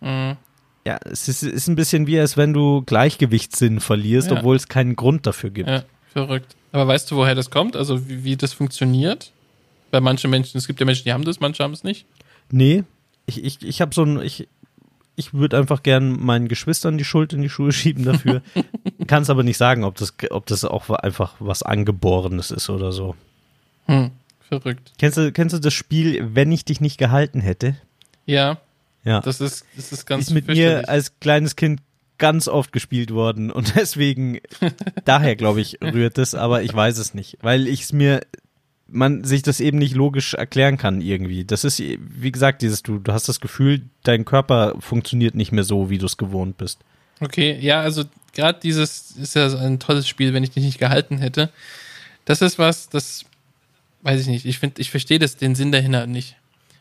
[0.00, 0.36] Mhm.
[0.86, 4.36] ja, es ist, ist ein bisschen wie, als wenn du Gleichgewichtssinn verlierst, Ja.
[4.38, 5.68] obwohl es keinen Grund dafür gibt.
[5.68, 6.54] Ja, verrückt.
[6.72, 7.74] Aber weißt du, woher das kommt?
[7.74, 9.32] Also, wie, wie das funktioniert?
[9.90, 12.06] Bei manchen Menschen, es gibt ja Menschen, die haben das, manche haben es nicht.
[12.50, 12.84] Nee,
[13.26, 14.48] ich, ich, ich habe so ein, ich,
[15.16, 18.42] ich würde einfach gern meinen Geschwistern die Schuld in die Schuhe schieben dafür.
[19.06, 22.92] Kann es aber nicht sagen, ob das, ob das auch einfach was Angeborenes ist oder
[22.92, 23.14] so.
[23.86, 24.10] Hm,
[24.48, 24.92] verrückt.
[24.98, 27.76] Kennst du, kennst du das Spiel, wenn ich dich nicht gehalten hätte?
[28.26, 28.58] Ja,
[29.04, 29.20] Ja.
[29.20, 31.80] das ist, das ist ganz ist mit mir als kleines Kind
[32.18, 34.40] ganz oft gespielt worden und deswegen,
[35.04, 38.20] daher glaube ich, rührt es, aber ich weiß es nicht, weil ich es mir,
[38.90, 41.44] man sich das eben nicht logisch erklären kann irgendwie.
[41.44, 45.64] Das ist, wie gesagt, dieses, du, du hast das Gefühl, dein Körper funktioniert nicht mehr
[45.64, 46.80] so, wie du es gewohnt bist.
[47.20, 50.78] Okay, ja, also gerade dieses ist ja so ein tolles Spiel, wenn ich dich nicht
[50.78, 51.50] gehalten hätte.
[52.24, 53.24] Das ist was, das
[54.02, 54.46] weiß ich nicht.
[54.46, 56.36] Ich finde, ich verstehe das den Sinn dahinter nicht.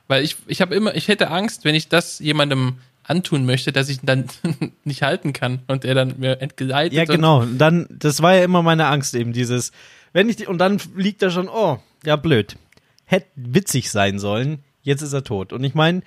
[0.07, 3.89] Weil ich, ich habe immer, ich hätte Angst, wenn ich das jemandem antun möchte, dass
[3.89, 4.25] ich ihn dann
[4.83, 6.93] nicht halten kann und er dann mir entgleitet.
[6.93, 7.41] Ja, genau.
[7.41, 9.71] Und dann, das war ja immer meine Angst eben, dieses,
[10.13, 12.57] wenn ich, und dann liegt er schon, oh, ja, blöd.
[13.05, 15.53] Hätte witzig sein sollen, jetzt ist er tot.
[15.53, 16.01] Und ich meine,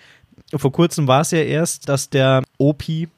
[0.55, 3.09] vor kurzem war es ja erst, dass der Opi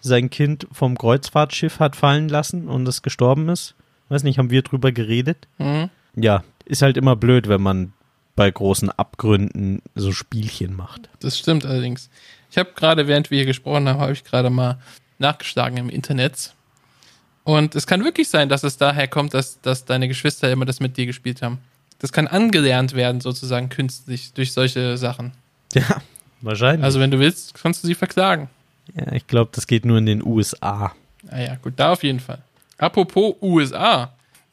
[0.00, 3.74] sein Kind vom Kreuzfahrtschiff hat fallen lassen und es gestorben ist.
[4.08, 5.46] Weiß nicht, haben wir drüber geredet?
[5.58, 5.88] Mhm.
[6.16, 7.92] Ja, ist halt immer blöd, wenn man
[8.34, 11.08] bei großen Abgründen so Spielchen macht.
[11.20, 12.10] Das stimmt allerdings.
[12.50, 14.78] Ich habe gerade, während wir hier gesprochen haben, habe ich gerade mal
[15.18, 16.54] nachgeschlagen im Internet.
[17.44, 20.80] Und es kann wirklich sein, dass es daher kommt, dass, dass deine Geschwister immer das
[20.80, 21.58] mit dir gespielt haben.
[22.02, 25.32] Das kann angelernt werden, sozusagen künstlich, durch solche Sachen.
[25.72, 26.02] Ja,
[26.40, 26.84] wahrscheinlich.
[26.84, 28.50] Also, wenn du willst, kannst du sie verklagen.
[28.94, 30.92] ja, ich glaube, das geht nur in den USA.
[31.30, 32.42] Ah ja, gut, da auf jeden Fall.
[32.76, 34.12] Apropos USA,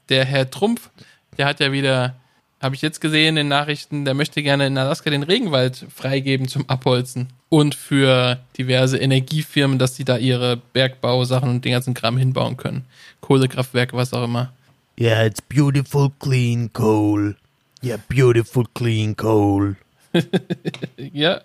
[0.10, 0.92] der Herr Trumpf,
[1.40, 2.14] der hat ja wieder,
[2.62, 6.48] habe ich jetzt gesehen in den Nachrichten, der möchte gerne in Alaska den Regenwald freigeben
[6.48, 7.30] zum Abholzen.
[7.50, 12.86] Und für diverse Energiefirmen, dass sie da ihre Bergbausachen und den ganzen Kram hinbauen können.
[13.22, 14.54] Kohlekraftwerke, was auch immer.
[15.00, 17.34] Yeah, it's beautiful clean coal.
[17.82, 19.78] Yeah, beautiful clean coal.
[20.98, 21.42] Ja,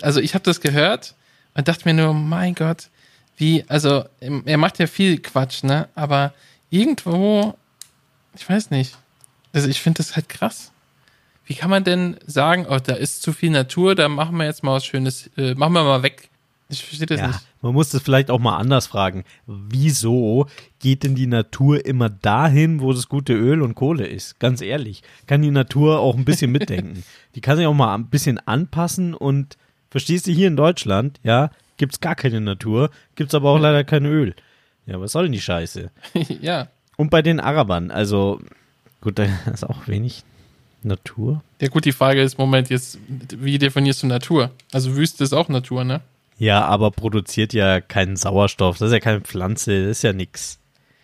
[0.00, 1.14] also ich habe das gehört
[1.54, 2.88] und dachte mir nur, mein Gott,
[3.36, 5.88] wie, also er macht ja viel Quatsch, ne?
[5.94, 6.32] Aber
[6.70, 7.54] irgendwo,
[8.34, 8.96] ich weiß nicht.
[9.52, 10.72] Also ich finde das halt krass.
[11.46, 14.62] Wie kann man denn sagen, oh, da ist zu viel Natur, da machen wir jetzt
[14.62, 16.30] mal was Schönes, äh, machen wir mal weg.
[16.68, 17.40] Ich verstehe das Ja, nicht.
[17.62, 19.24] man muss das vielleicht auch mal anders fragen.
[19.46, 20.46] Wieso
[20.78, 24.40] geht denn die Natur immer dahin, wo das gute Öl und Kohle ist?
[24.40, 27.04] Ganz ehrlich, kann die Natur auch ein bisschen mitdenken.
[27.34, 29.56] Die kann sich auch mal ein bisschen anpassen und
[29.90, 34.06] verstehst du, hier in Deutschland, ja, gibt's gar keine Natur, gibt's aber auch leider kein
[34.06, 34.34] Öl.
[34.86, 35.90] Ja, was soll denn die Scheiße?
[36.40, 36.68] ja.
[36.96, 38.40] Und bei den Arabern, also
[39.00, 40.22] gut, da ist auch wenig
[40.82, 41.42] Natur.
[41.60, 44.50] Ja gut, die Frage ist, Moment, jetzt, wie definierst du Natur?
[44.72, 46.00] Also Wüste ist auch Natur, ne?
[46.38, 50.58] Ja, aber produziert ja keinen Sauerstoff, das ist ja keine Pflanze, das ist ja nix.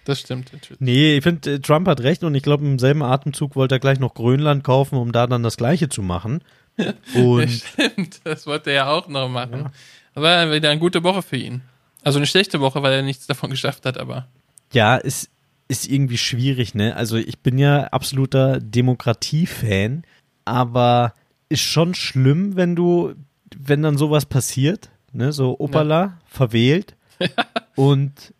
[0.05, 0.81] Das stimmt natürlich.
[0.81, 3.79] Nee, ich finde, äh, Trump hat recht und ich glaube, im selben Atemzug wollte er
[3.79, 6.43] gleich noch Grönland kaufen, um da dann das Gleiche zu machen.
[7.15, 9.71] Und Stimmt, das wollte er ja auch noch machen.
[10.15, 11.61] Aber wieder eine gute Woche für ihn.
[12.03, 14.27] Also eine schlechte Woche, weil er nichts davon geschafft hat, aber
[14.73, 15.29] ja, es
[15.69, 16.97] ist irgendwie schwierig, ne?
[16.97, 20.05] Also ich bin ja absoluter Demokratie-Fan,
[20.45, 21.15] aber
[21.49, 23.15] ist schon schlimm, wenn du,
[23.57, 25.33] wenn dann sowas passiert, ne?
[25.33, 26.97] So Opala, verwählt
[27.75, 28.35] und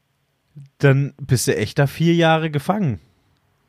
[0.79, 3.01] dann bist du echt da vier Jahre gefangen.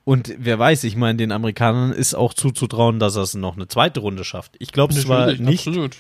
[0.04, 3.68] Und wer weiß, ich meine, den Amerikanern ist auch zuzutrauen, dass er es noch eine
[3.68, 4.56] zweite Runde schafft.
[4.60, 5.98] Ich glaube es zwar nicht, absolut.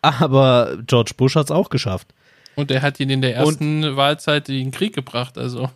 [0.00, 2.14] aber George Bush hat es auch geschafft.
[2.56, 5.70] Und er hat ihn in der ersten Wahlzeit in den Krieg gebracht, also.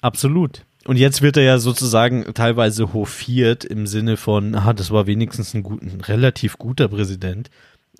[0.00, 0.62] Absolut.
[0.86, 5.52] Und jetzt wird er ja sozusagen teilweise hofiert im Sinne von, ah, das war wenigstens
[5.52, 7.50] ein, gut, ein relativ guter Präsident.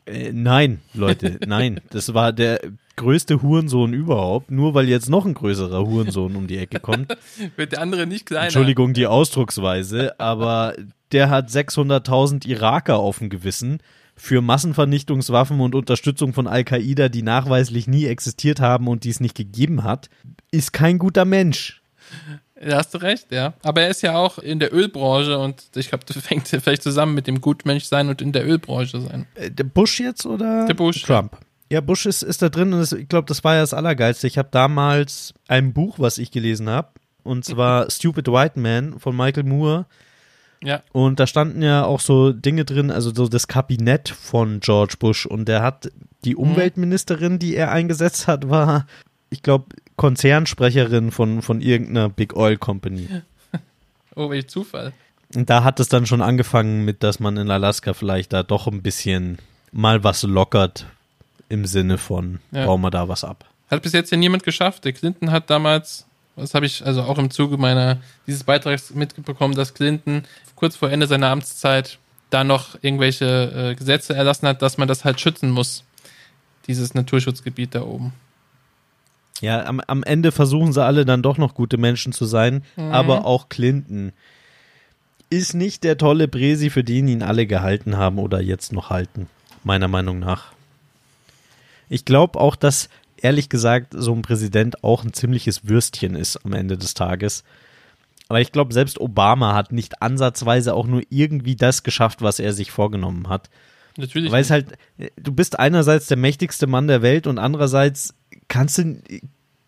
[0.07, 1.81] Äh, nein, Leute, nein.
[1.91, 2.61] Das war der
[2.97, 7.17] größte Hurensohn überhaupt, nur weil jetzt noch ein größerer Hurensohn um die Ecke kommt.
[7.57, 8.45] Wird der andere nicht kleiner.
[8.45, 10.75] Entschuldigung die Ausdrucksweise, aber
[11.13, 13.81] der hat 600.000 Iraker auf dem Gewissen
[14.17, 19.37] für Massenvernichtungswaffen und Unterstützung von Al-Qaida, die nachweislich nie existiert haben und die es nicht
[19.37, 20.09] gegeben hat,
[20.51, 21.83] ist kein guter Mensch.
[22.61, 23.53] Da hast du recht, ja.
[23.63, 27.15] Aber er ist ja auch in der Ölbranche und ich glaube, das fängt vielleicht zusammen
[27.15, 29.27] mit dem Gutmensch-Sein und in der Ölbranche sein.
[29.35, 31.03] Äh, Der Bush jetzt oder Der Bush.
[31.03, 31.37] Trump?
[31.71, 34.27] Ja, Bush ist, ist da drin und das, ich glaube, das war ja das Allergeilste.
[34.27, 36.89] Ich habe damals ein Buch, was ich gelesen habe,
[37.25, 39.87] und zwar Stupid White Man von Michael Moore.
[40.63, 40.83] Ja.
[40.93, 45.27] Und da standen ja auch so Dinge drin, also so das Kabinett von George Bush.
[45.27, 45.91] Und der hat
[46.25, 48.87] die Umweltministerin, die er eingesetzt hat, war,
[49.29, 49.67] ich glaube,
[49.97, 53.09] Konzernsprecherin von, von irgendeiner Big Oil Company.
[54.19, 54.95] Oh, welch Zufall.
[55.35, 58.67] Und da hat es dann schon angefangen mit, dass man in Alaska vielleicht da doch
[58.67, 59.37] ein bisschen
[59.73, 60.87] mal was lockert
[61.51, 62.65] im Sinne von, Ja.
[62.65, 63.45] bauen wir da was ab.
[63.71, 64.87] Hat bis jetzt ja niemand geschafft.
[64.87, 69.55] Der Clinton hat damals, das habe ich also auch im Zuge meiner dieses Beitrags mitbekommen,
[69.55, 70.23] dass Clinton
[70.55, 71.99] kurz vor Ende seiner Amtszeit
[72.31, 75.85] da noch irgendwelche äh, Gesetze erlassen hat, dass man das halt schützen muss.
[76.69, 78.15] Dieses Naturschutzgebiet da oben.
[79.41, 83.25] Ja, am, am Ende versuchen sie alle dann doch noch gute Menschen zu sein, aber
[83.25, 84.13] auch Clinton
[85.31, 89.29] ist nicht der tolle Bresi, für den ihn alle gehalten haben oder jetzt noch halten,
[89.65, 90.53] meiner Meinung nach.
[91.89, 96.53] Ich glaube auch, dass ehrlich gesagt so ein Präsident auch ein ziemliches Würstchen ist am
[96.53, 97.45] Ende des Tages.
[98.29, 102.53] Aber ich glaube, selbst Obama hat nicht ansatzweise auch nur irgendwie das geschafft, was er
[102.53, 103.51] sich vorgenommen hat.
[103.97, 104.33] Natürlich.
[104.33, 104.77] Weil es halt,
[105.17, 108.15] du bist einerseits der mächtigste Mann der Welt und andererseits
[108.49, 109.01] kannst du,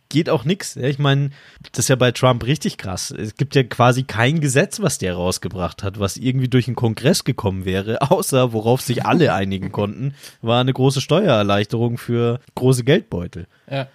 [0.08, 0.76] geht auch nichts.
[0.76, 1.30] Ich meine,
[1.72, 3.10] das ist ja bei Trump richtig krass.
[3.10, 7.24] Es gibt ja quasi kein Gesetz, was der rausgebracht hat, was irgendwie durch den Kongress
[7.24, 13.46] gekommen wäre, außer worauf sich alle einigen konnten, war eine große Steuererleichterung für große Geldbeutel.
[13.70, 13.86] Ja.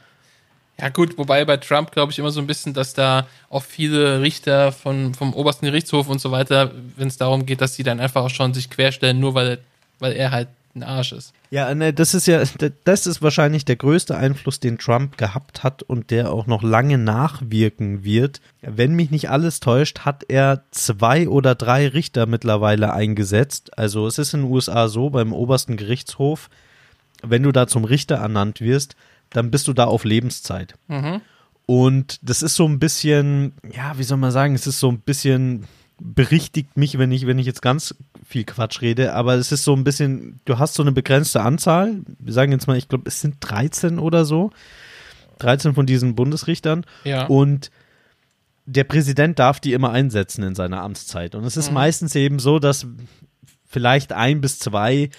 [0.80, 4.22] Ja gut, wobei bei Trump glaube ich immer so ein bisschen, dass da auch viele
[4.22, 8.00] Richter von, vom obersten Gerichtshof und so weiter, wenn es darum geht, dass die dann
[8.00, 9.60] einfach auch schon sich querstellen, nur weil,
[10.00, 11.34] weil er halt ein Arsch ist.
[11.52, 12.42] Ja, ne, das ist ja,
[12.84, 16.98] das ist wahrscheinlich der größte Einfluss, den Trump gehabt hat und der auch noch lange
[16.98, 18.42] nachwirken wird.
[18.62, 23.78] Wenn mich nicht alles täuscht, hat er zwei oder drei Richter mittlerweile eingesetzt.
[23.78, 26.50] Also es ist in den USA so, beim obersten Gerichtshof,
[27.22, 28.96] wenn du da zum Richter ernannt wirst,
[29.30, 30.76] dann bist du da auf Lebenszeit.
[30.88, 31.22] Mhm.
[31.66, 35.00] Und das ist so ein bisschen, ja, wie soll man sagen, es ist so ein
[35.00, 35.66] bisschen
[36.06, 39.74] berichtigt mich, wenn ich, wenn ich jetzt ganz viel Quatsch rede, aber es ist so
[39.74, 42.02] ein bisschen, du hast so eine begrenzte Anzahl.
[42.20, 44.52] Wir sagen jetzt mal, ich glaube, es sind 13 oder so.
[45.40, 46.86] 13 von diesen Bundesrichtern.
[47.06, 47.26] Ja.
[47.28, 47.72] Und
[48.66, 51.36] der Präsident darf die immer einsetzen in seiner Amtszeit.
[51.36, 51.76] Und es ist Mhm.
[51.76, 52.86] meistens eben so, dass
[53.68, 55.10] vielleicht ein bis zwei,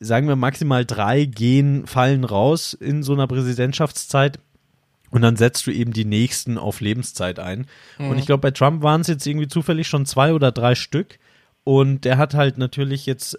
[0.00, 4.38] sagen wir maximal drei, gehen, fallen raus in so einer Präsidentschaftszeit.
[5.16, 7.66] Und dann setzt du eben die nächsten auf Lebenszeit ein.
[7.98, 11.18] Und ich glaube, bei Trump waren es jetzt irgendwie zufällig schon zwei oder drei Stück.
[11.64, 13.38] Und der hat halt natürlich jetzt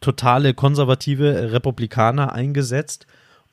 [0.00, 3.06] totale konservative Republikaner eingesetzt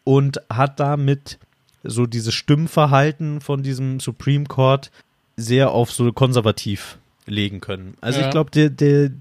[0.03, 1.37] und hat damit
[1.83, 4.89] so dieses Stimmverhalten von diesem Supreme Court
[5.37, 7.93] sehr auf so konservativ legen können.
[8.01, 8.25] Also Ja.
[8.25, 8.71] ich glaube,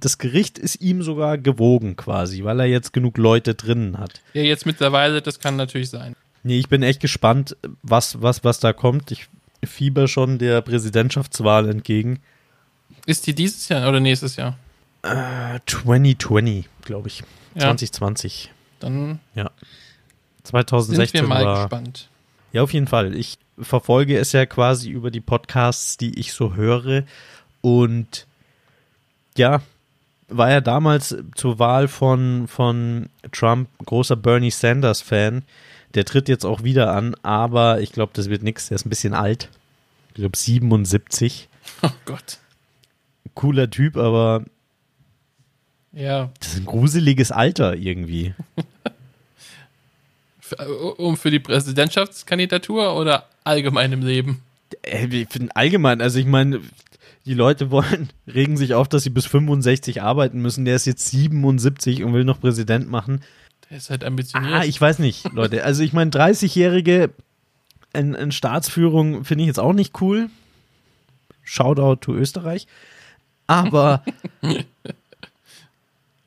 [0.00, 4.22] das Gericht ist ihm sogar gewogen quasi, weil er jetzt genug Leute drinnen hat.
[4.32, 6.16] Ja, jetzt mittlerweile, das kann natürlich sein.
[6.44, 9.10] Nee, ich bin echt gespannt, was, was, was da kommt.
[9.10, 9.28] Ich
[9.64, 12.20] fieber schon der Präsidentschaftswahl entgegen.
[13.06, 14.56] Ist die dieses Jahr oder nächstes Jahr?
[15.02, 17.22] Äh, 2020, glaube ich.
[17.54, 17.62] Ja.
[17.62, 18.50] 2020.
[18.80, 19.50] Dann sind
[20.44, 21.62] 2016 wir mal war.
[21.62, 22.08] gespannt.
[22.52, 23.14] Ja, auf jeden Fall.
[23.14, 27.04] Ich verfolge es ja quasi über die Podcasts, die ich so höre.
[27.60, 28.26] Und
[29.36, 29.62] ja,
[30.28, 35.42] war ja damals zur Wahl von, von Trump großer Bernie Sanders-Fan.
[35.94, 38.68] Der tritt jetzt auch wieder an, aber ich glaube, das wird nichts.
[38.68, 39.48] Der ist ein bisschen alt.
[40.08, 41.48] Ich glaube 77.
[41.82, 42.38] Oh Gott.
[43.34, 44.44] Cooler Typ, aber
[45.92, 48.34] Ja, das ist ein gruseliges Alter irgendwie.
[50.58, 54.42] äh, um für die Präsidentschaftskandidatur oder allgemein im Leben?
[54.82, 56.60] Äh, Ich finde allgemein, also ich meine,
[57.26, 60.64] die Leute wollen, regen sich auf, dass sie bis 65 arbeiten müssen.
[60.64, 63.22] Der ist jetzt 77 und will noch Präsident machen.
[63.74, 64.54] Der ist halt ambitioniert.
[64.54, 65.64] Ah, ich weiß nicht, Leute.
[65.64, 67.10] Also ich meine, 30-Jährige
[67.92, 70.30] in, in Staatsführung finde ich jetzt auch nicht cool.
[71.42, 72.68] Shoutout to Österreich.
[73.48, 74.04] Aber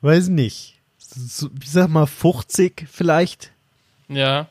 [0.02, 0.78] weiß nicht.
[0.98, 3.50] So, ich sag mal 50 vielleicht.
[4.10, 4.46] ja,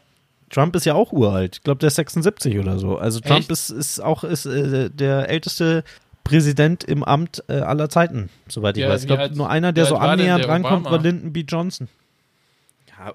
[0.49, 1.57] Trump ist ja auch uralt.
[1.57, 2.97] Ich glaube, der ist 76 oder so.
[2.97, 3.51] Also Trump Echt?
[3.51, 5.83] ist, ist auch ist, äh, der älteste
[6.23, 9.01] Präsident im Amt äh, aller Zeiten, soweit ich Ja, weiß.
[9.01, 11.41] Ich glaube, nur einer, der so annähernd rankommt, war Lyndon B.
[11.47, 11.89] Johnson.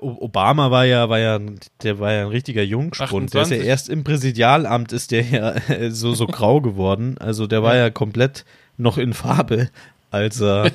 [0.00, 1.40] Obama war ja, war ja,
[1.82, 3.34] der war ja ein richtiger Jungspund.
[3.34, 3.66] Der ist ja 28.
[3.68, 7.18] erst im Präsidialamt ist der ja äh, so, so grau geworden.
[7.18, 8.44] Also der war ja komplett
[8.76, 9.70] noch in Farbe,
[10.10, 10.70] als er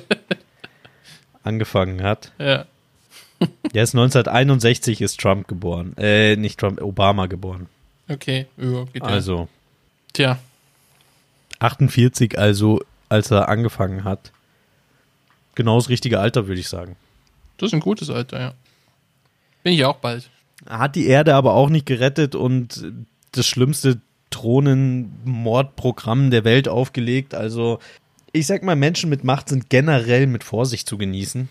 [1.42, 2.32] angefangen hat.
[2.38, 2.66] ja.
[3.72, 5.96] Der ist 1961 ist Trump geboren.
[5.96, 7.68] Äh, nicht Trump, Obama geboren.
[8.08, 9.02] Okay, ja, geht.
[9.02, 9.48] Also
[10.12, 10.40] Tja,
[11.60, 14.32] 48, also als er angefangen hat.
[15.54, 16.96] Genau das richtige Alter, würde ich sagen.
[17.58, 18.54] das ist ein gutes Alter, ja.
[19.68, 20.30] Bin ich auch bald.
[20.66, 22.90] Hat die Erde aber auch nicht gerettet und
[23.32, 24.00] das schlimmste
[24.30, 27.34] Thronenmordprogramm der Welt aufgelegt.
[27.34, 27.78] Also
[28.32, 31.50] ich sag mal, Menschen mit Macht sind generell mit Vorsicht zu genießen.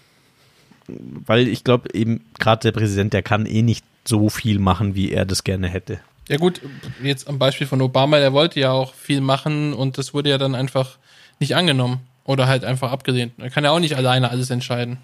[0.88, 5.12] Weil ich glaube, eben gerade der Präsident, der kann eh nicht so viel machen, wie
[5.12, 5.99] er das gerne hätte.
[6.27, 6.60] Ja gut,
[7.03, 10.39] jetzt am Beispiel von Obama, der wollte ja auch viel machen und das wurde ja
[10.39, 10.97] dann einfach
[11.38, 13.34] nicht angenommen oder halt einfach abgelehnt.
[13.38, 14.97] Er kann ja auch nicht alleine alles entscheiden.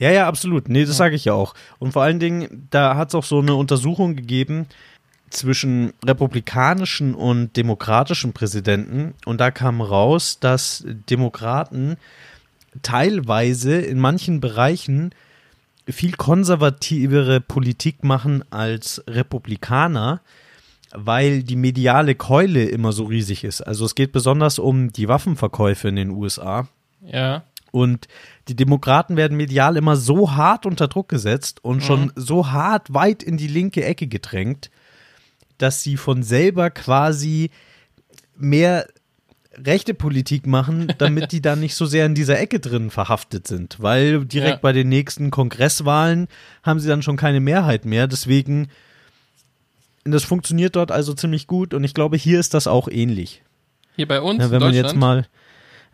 [0.00, 0.70] Ja, ja, absolut.
[0.70, 1.54] Nee, das sage ich ja auch.
[1.78, 4.66] Und vor allen Dingen, da hat es auch so eine Untersuchung gegeben
[5.28, 9.12] zwischen republikanischen und demokratischen Präsidenten.
[9.26, 11.98] Und da kam raus, dass Demokraten
[12.80, 15.10] teilweise in manchen Bereichen
[15.86, 20.22] viel konservativere Politik machen als Republikaner,
[20.92, 23.60] weil die mediale Keule immer so riesig ist.
[23.60, 26.68] Also es geht besonders um die Waffenverkäufe in den USA.
[27.02, 28.08] Ja, Und
[28.48, 33.22] die Demokraten werden medial immer so hart unter Druck gesetzt und schon so hart weit
[33.22, 34.70] in die linke Ecke gedrängt,
[35.58, 37.50] dass sie von selber quasi
[38.36, 38.86] mehr
[39.54, 43.76] rechte Politik machen, damit die dann nicht so sehr in dieser Ecke drin verhaftet sind.
[43.80, 44.60] Weil direkt Ja.
[44.62, 46.28] bei den nächsten Kongresswahlen
[46.62, 48.06] haben sie dann schon keine Mehrheit mehr.
[48.06, 48.68] Deswegen
[50.04, 53.42] Das funktioniert dort also ziemlich gut und ich glaube, hier ist das auch ähnlich.
[53.96, 55.26] Hier bei uns, Ja, in wenn man jetzt mal,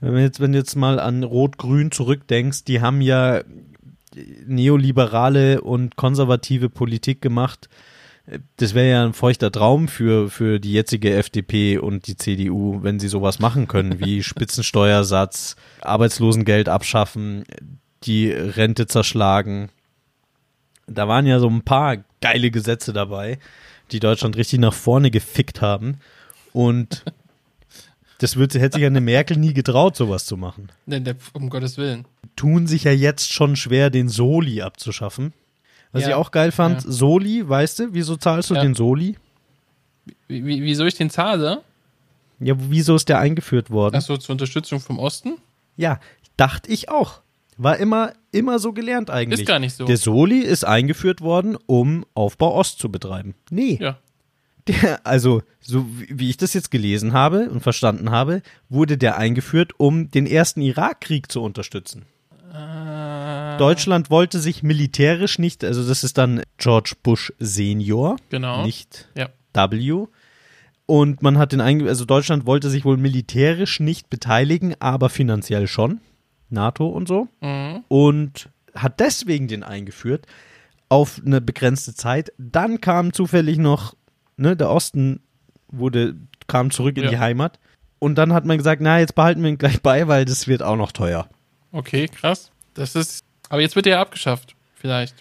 [0.00, 3.42] wenn man jetzt, wenn du jetzt mal an Rot-Grün zurückdenkst, die haben ja
[4.46, 7.68] neoliberale und konservative Politik gemacht.
[8.56, 12.98] Das wäre ja ein feuchter Traum für, für die jetzige FDP und die CDU, wenn
[12.98, 17.44] sie sowas machen können, wie Spitzensteuersatz, Arbeitslosengeld abschaffen,
[18.02, 19.68] die Rente zerschlagen.
[20.86, 23.38] Da waren ja so ein paar geile Gesetze dabei,
[23.92, 25.98] die Deutschland richtig nach vorne gefickt haben.
[26.52, 27.04] Und
[28.18, 30.70] das wird, hätte sich ja eine Merkel nie getraut, sowas zu machen.
[30.86, 32.06] Der, um Gottes Willen.
[32.34, 35.32] Tun sich ja jetzt schon schwer, den Soli abzuschaffen.
[35.92, 36.90] Was Ja, ich auch geil fand, ja.
[36.90, 38.62] Soli, weißt du, wieso zahlst du Ja.
[38.62, 39.16] den Soli?
[40.28, 41.62] Wie, wieso ich den zahle?
[42.38, 43.96] Ja, wieso ist der eingeführt worden?
[43.96, 45.38] Achso, zur Unterstützung vom Osten?
[45.76, 46.00] Ja,
[46.36, 47.20] dachte ich auch.
[47.56, 49.40] War immer, immer so gelernt eigentlich.
[49.40, 49.86] Ist gar nicht so.
[49.86, 53.34] Der Soli ist eingeführt worden, um Aufbau Ost zu betreiben.
[53.50, 53.78] Nee.
[53.80, 53.98] Ja.
[54.68, 59.72] Der, also, so wie ich das jetzt gelesen habe und verstanden habe, wurde der eingeführt,
[59.78, 62.06] um den ersten Irakkrieg zu unterstützen.
[62.52, 68.64] Äh, Deutschland wollte sich militärisch nicht, also das ist dann George Bush Senior, Genau.
[68.64, 69.28] nicht Ja.
[69.54, 70.06] W.
[70.86, 75.66] Und man hat den einge also Deutschland wollte sich wohl militärisch nicht beteiligen, aber finanziell
[75.66, 76.00] schon.
[76.48, 77.28] NATO und so.
[77.40, 77.84] Mhm.
[77.88, 80.26] Und hat deswegen den eingeführt
[80.88, 82.32] auf eine begrenzte Zeit.
[82.38, 83.96] Dann kam zufällig noch,
[84.36, 85.20] ne, der Osten
[85.68, 86.14] wurde,
[86.46, 87.10] kam zurück in Ja.
[87.10, 87.58] die Heimat.
[87.98, 90.62] Und dann hat man gesagt, na, jetzt behalten wir ihn gleich bei, weil das wird
[90.62, 91.28] auch noch teuer.
[91.72, 92.50] Okay, krass.
[92.74, 93.24] Das ist.
[93.48, 94.54] Aber jetzt wird er ja abgeschafft.
[94.74, 95.14] Vielleicht.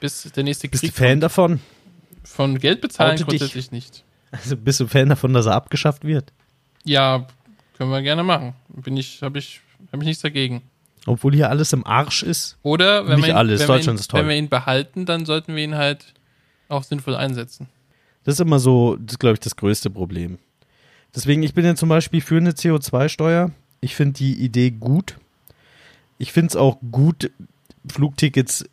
[0.00, 1.52] Bis der nächste Bist du Krieg Fan davon?
[1.52, 2.28] kommt.
[2.28, 4.02] von Geld bezahlen grundsätzlich nicht.
[4.32, 6.32] Also bist du Fan davon, dass er abgeschafft wird?
[6.84, 7.26] Ja,
[7.78, 8.54] können wir gerne machen.
[8.68, 9.60] Bin ich, habe ich,
[9.92, 10.62] habe ich nichts dagegen.
[11.06, 12.58] Obwohl hier alles im Arsch ist.
[12.62, 14.20] Oder wenn Nicht wir ihn, alles, Deutschland ihn, ist toll.
[14.20, 16.14] Wenn wir ihn behalten, dann sollten wir ihn halt
[16.68, 17.68] auch sinnvoll einsetzen.
[18.26, 20.38] Das ist immer so, das glaube ich, das größte Problem.
[21.14, 23.52] Deswegen, ich bin ja zum Beispiel für eine CO2-Steuer.
[23.80, 25.16] Ich finde die Idee gut.
[26.18, 27.30] Ich finde es auch gut,
[27.88, 28.64] Flugtickets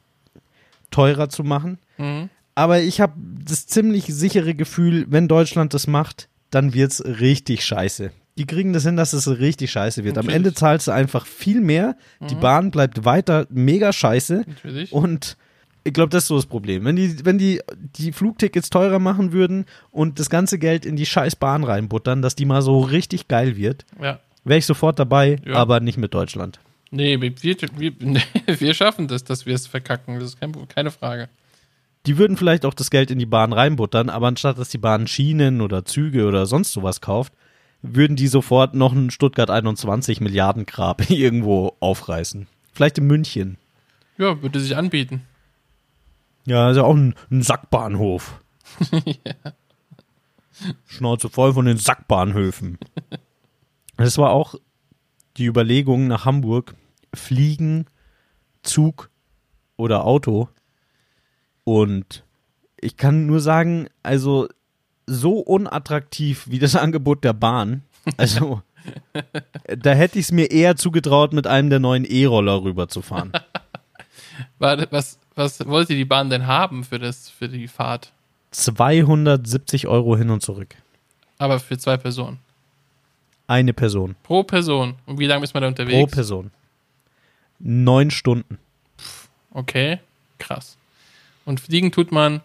[0.89, 1.77] teurer zu machen.
[1.99, 2.29] Mhm.
[2.55, 3.13] Aber ich habe
[3.45, 8.09] das ziemlich sichere Gefühl, wenn Deutschland das macht, dann wird's richtig scheiße.
[8.39, 10.17] Die kriegen das hin, dass es richtig scheiße wird.
[10.17, 10.35] Am Natürlich.
[10.35, 11.95] Ende zahlst du einfach viel mehr.
[12.27, 14.45] Die Bahn bleibt weiter mega scheiße.
[14.47, 14.91] Natürlich.
[14.91, 15.37] Und
[15.83, 16.85] ich glaube, das ist so das Problem.
[16.85, 21.05] Wenn die, wenn die die Flugtickets teurer machen würden und das ganze Geld in die
[21.05, 24.19] scheiß Bahn reinbuttern, dass die mal so richtig geil wird, ja.
[24.43, 25.55] wäre ich sofort dabei, Ja.
[25.55, 26.59] aber nicht mit Deutschland.
[26.91, 27.57] Nee, wir, wir,
[27.99, 28.21] wir,
[28.59, 30.15] wir schaffen das, dass wir es verkacken.
[30.19, 31.27] Das ist kein, keine Frage.
[32.05, 35.07] Die würden vielleicht auch das Geld in die Bahn reinbuttern, aber anstatt dass die Bahn
[35.07, 37.33] Schienen oder Züge oder sonst sowas kauft,
[37.81, 42.47] würden die sofort noch einen Stuttgart 21 Milliarden Grab irgendwo aufreißen.
[42.73, 43.57] Vielleicht in München.
[44.17, 45.21] Ja, würde sich anbieten.
[46.45, 48.41] Ja, ist ja auch ein, ein Sackbahnhof.
[50.85, 52.77] Schnauze voll von den Sackbahnhöfen.
[53.97, 54.55] Das war auch
[55.37, 56.75] die Überlegung nach Hamburg,
[57.13, 57.85] fliegen,
[58.61, 59.09] Zug
[59.77, 60.49] oder Auto.
[61.63, 62.23] Und
[62.79, 64.47] ich kann nur sagen, also
[65.05, 67.83] so unattraktiv wie das Angebot der Bahn,
[68.17, 68.61] also
[69.77, 73.31] da hätte ich es mir eher zugetraut, mit einem der neuen E-Roller rüberzufahren.
[74.59, 78.11] Was, was wollte die Bahn denn haben für, das, für die Fahrt?
[78.51, 80.75] 270 Euro hin und zurück.
[81.37, 82.39] Aber für zwei Personen.
[83.47, 84.15] Eine Person.
[84.23, 84.95] Pro Person.
[85.05, 85.97] Und wie lange ist man da unterwegs?
[85.97, 86.51] Pro Person.
[87.59, 88.57] Neun Stunden.
[89.51, 89.99] Okay,
[90.39, 90.77] krass.
[91.45, 92.41] Und fliegen tut man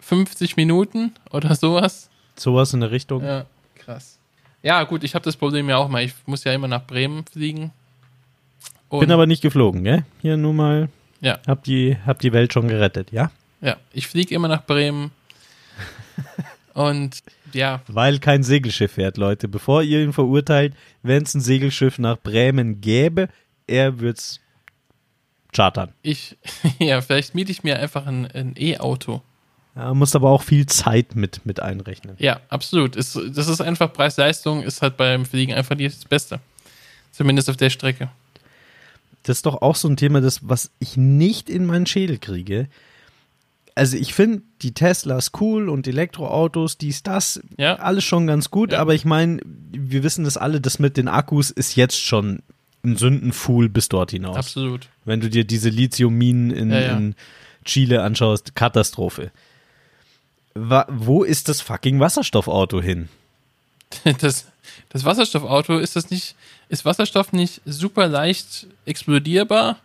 [0.00, 2.08] 50 Minuten oder sowas?
[2.36, 3.22] Sowas in der Richtung.
[3.22, 4.18] Ja, krass.
[4.62, 6.02] Ja, gut, ich habe das Problem ja auch mal.
[6.02, 7.72] Ich muss ja immer nach Bremen fliegen.
[8.88, 10.04] Und, Bin aber nicht geflogen, gell?
[10.22, 10.88] Hier nur mal.
[11.26, 11.40] Ja.
[11.44, 13.32] Hab die, hab die Welt schon gerettet, ja?
[13.60, 15.10] ja, ich fliege immer nach Bremen.
[16.72, 19.48] Und ja, Weil kein Segelschiff fährt, Leute.
[19.48, 23.28] Bevor ihr ihn verurteilt, wenn es ein Segelschiff nach Bremen gäbe,
[23.66, 24.40] er wird's
[25.52, 25.92] chartern.
[26.02, 26.36] ich,
[26.78, 29.20] ja, vielleicht miete ich mir einfach ein ein E-Auto.
[29.74, 32.14] Ja, muss aber auch viel Zeit mit, mit einrechnen.
[32.18, 32.94] Ja, absolut.
[32.94, 36.38] Ist, das ist einfach Preis-Leistung, ist halt beim Fliegen einfach das Beste.
[37.10, 38.10] Zumindest auf der Strecke.
[39.26, 42.68] Das ist doch auch so ein Thema, das, was ich nicht in meinen Schädel kriege.
[43.74, 47.74] Also ich finde die Teslas cool und Elektroautos, dies, das, Ja.
[47.76, 48.78] alles schon ganz gut, Ja.
[48.78, 52.40] aber ich meine, wir wissen das alle, das mit den Akkus ist jetzt schon
[52.84, 54.36] ein Sündenfuhl bis dort hinaus.
[54.36, 54.88] Absolut.
[55.04, 57.14] Wenn du dir diese Lithiumminen in, Ja, in
[57.64, 59.32] Chile anschaust, Katastrophe.
[60.54, 63.08] Wa wo ist das fucking Wasserstoffauto hin?
[64.20, 64.46] Das,
[64.90, 66.36] das Wasserstoffauto, ist das nicht,
[66.68, 69.78] ist Wasserstoff nicht super leicht explodierbar?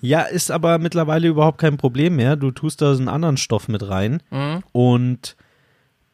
[0.00, 2.36] Ja, ist aber mittlerweile überhaupt kein Problem mehr.
[2.36, 4.62] Du tust da so einen anderen Stoff mit rein Mhm.
[4.72, 5.36] und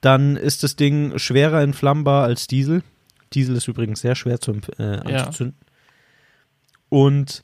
[0.01, 2.83] dann ist das Ding schwerer entflammbar als Diesel.
[3.33, 5.57] Diesel ist übrigens sehr schwer zu äh, anzuzünden.
[6.89, 7.43] Und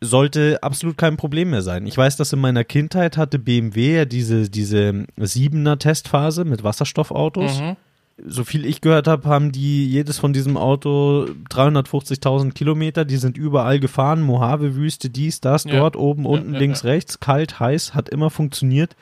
[0.00, 1.86] sollte absolut kein Problem mehr sein.
[1.86, 7.60] Ich weiß, dass in meiner Kindheit hatte BMW ja diese, diese siebener Testphase mit Wasserstoffautos.
[7.60, 7.76] Mhm.
[8.16, 13.04] So viel ich gehört habe, haben die jedes von diesem Auto 350.000 Kilometer.
[13.04, 14.22] Die sind überall gefahren.
[14.22, 15.80] Mojave-Wüste, dies, das, Ja.
[15.80, 18.94] dort, oben, Ja, unten, ja, links, rechts, kalt, heiß, hat immer funktioniert.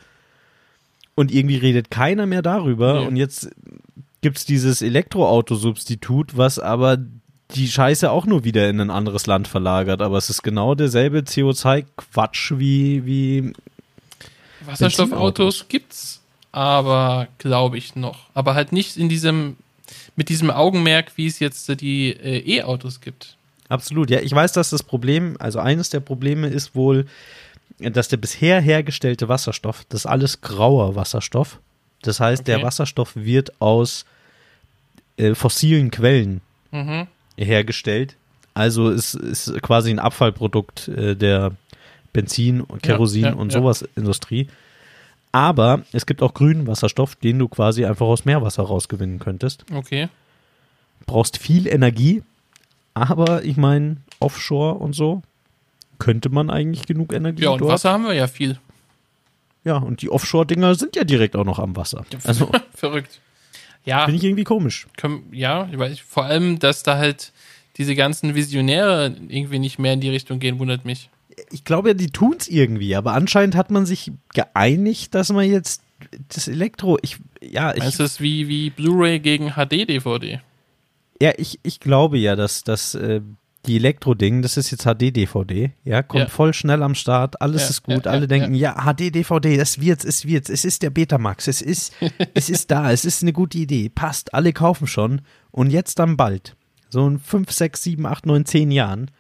[1.15, 3.03] Und irgendwie redet keiner mehr darüber.
[3.07, 3.51] Und jetzt
[4.23, 6.97] gibt's dieses Elektroauto-Substitut, was aber
[7.55, 10.01] die Scheiße auch nur wieder in ein anderes Land verlagert.
[10.01, 13.53] Aber es ist genau derselbe CO2-Quatsch wie, wie
[14.65, 16.22] Wasserstoffautos gibt's,
[16.53, 18.26] aber glaube ich noch.
[18.34, 19.57] Aber halt nicht in diesem,
[20.16, 23.36] mit diesem Augenmerk, wie es jetzt die äh, E-Autos gibt.
[23.68, 24.20] Absolut, ja.
[24.20, 27.07] Ich weiß, dass das Problem, also eines der Probleme ist wohl,
[27.78, 31.59] dass der bisher hergestellte Wasserstoff, das ist alles grauer Wasserstoff.
[32.03, 32.66] Das heißt, der Okay.
[32.66, 34.05] Wasserstoff wird aus
[35.16, 36.40] äh, fossilen Quellen
[36.70, 37.07] Mhm.
[37.36, 38.16] hergestellt.
[38.55, 41.53] Also es ist quasi ein Abfallprodukt äh, der
[42.12, 43.59] Benzin, und Kerosin ja, und ja.
[43.61, 44.48] sowas Industrie.
[45.33, 49.64] Aber es gibt auch grünen Wasserstoff, den du quasi einfach aus Meerwasser rausgewinnen könntest.
[49.72, 50.09] Okay.
[51.07, 52.22] Brauchst viel Energie,
[52.95, 55.22] aber ich meine, Offshore und so
[55.99, 57.72] könnte man eigentlich genug Energie Ja, und dort.
[57.72, 58.59] Wasser haben wir ja viel.
[59.64, 62.05] Ja, und die Offshore-Dinger sind ja direkt auch noch am Wasser.
[62.24, 63.20] Also Verrückt.
[63.85, 64.87] Ja, finde ich irgendwie komisch.
[65.33, 67.33] ja, weil ich, vor allem, dass da halt
[67.78, 71.09] diese ganzen Visionäre irgendwie nicht mehr in die Richtung gehen, wundert mich.
[71.51, 75.83] Ich glaube ja, die tun's irgendwie, aber anscheinend hat man sich geeinigt, dass man jetzt
[76.28, 80.41] das Elektro, ich, ja, ich, es ist wie, wie Blu-ray gegen HD-DVD?
[81.20, 83.20] ja, ich, ich glaube ja, dass, dass äh,
[83.66, 86.28] die Elektro-Ding, das ist jetzt HD-DVD, ja, kommt Ja.
[86.28, 90.05] voll schnell am Start, alles Ja, ist gut, ja, alle denken, ja, HD-DVD, das wird's,
[90.05, 91.93] es wird's, es ist der Betamax, es ist,
[92.35, 95.20] es ist da, es ist eine gute Idee, passt, alle kaufen schon
[95.53, 96.57] und jetzt dann bald,
[96.91, 99.11] so in 5, 6, 7, 8, 9, 10 Jahren,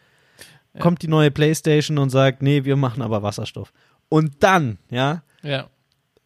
[0.78, 3.72] kommt die neue Playstation und sagt, nee, wir machen aber Wasserstoff.
[4.08, 5.66] Und dann, ja, Ja.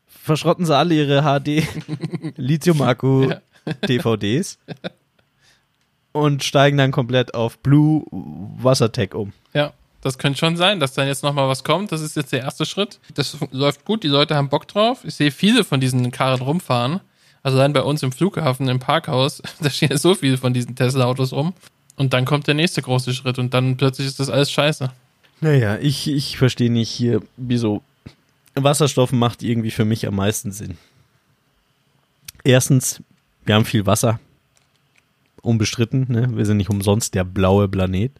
[0.07, 1.63] verschrotten sie alle ihre HD
[2.37, 3.41] Lithium-Akku Ja.
[3.89, 4.59] DVDs
[6.13, 9.33] und steigen dann komplett auf Blue Wassertech um.
[9.55, 11.93] Ja, das könnte schon sein, dass dann jetzt nochmal was kommt.
[11.93, 13.01] Das ist jetzt der erste Schritt.
[13.15, 15.01] Das läuft gut, die Leute haben Bock drauf.
[15.05, 17.01] Ich sehe viele von diesen Karren rumfahren.
[17.43, 21.33] Also dann bei uns im Flughafen, im Parkhaus, da stehen so viele von diesen Tesla-Autos
[21.33, 21.55] rum.
[21.97, 24.91] Und dann kommt der nächste große Schritt und dann plötzlich ist das alles scheiße.
[25.41, 27.83] Naja, ich, ich verstehe nicht hier, wieso
[28.55, 30.79] Wasserstoff macht irgendwie für mich am meisten Sinn.
[32.45, 33.03] Erstens,
[33.45, 34.19] wir haben viel Wasser.
[35.43, 36.37] Unbestritten, ne?
[36.37, 38.13] Wir sind nicht umsonst der blaue Planet.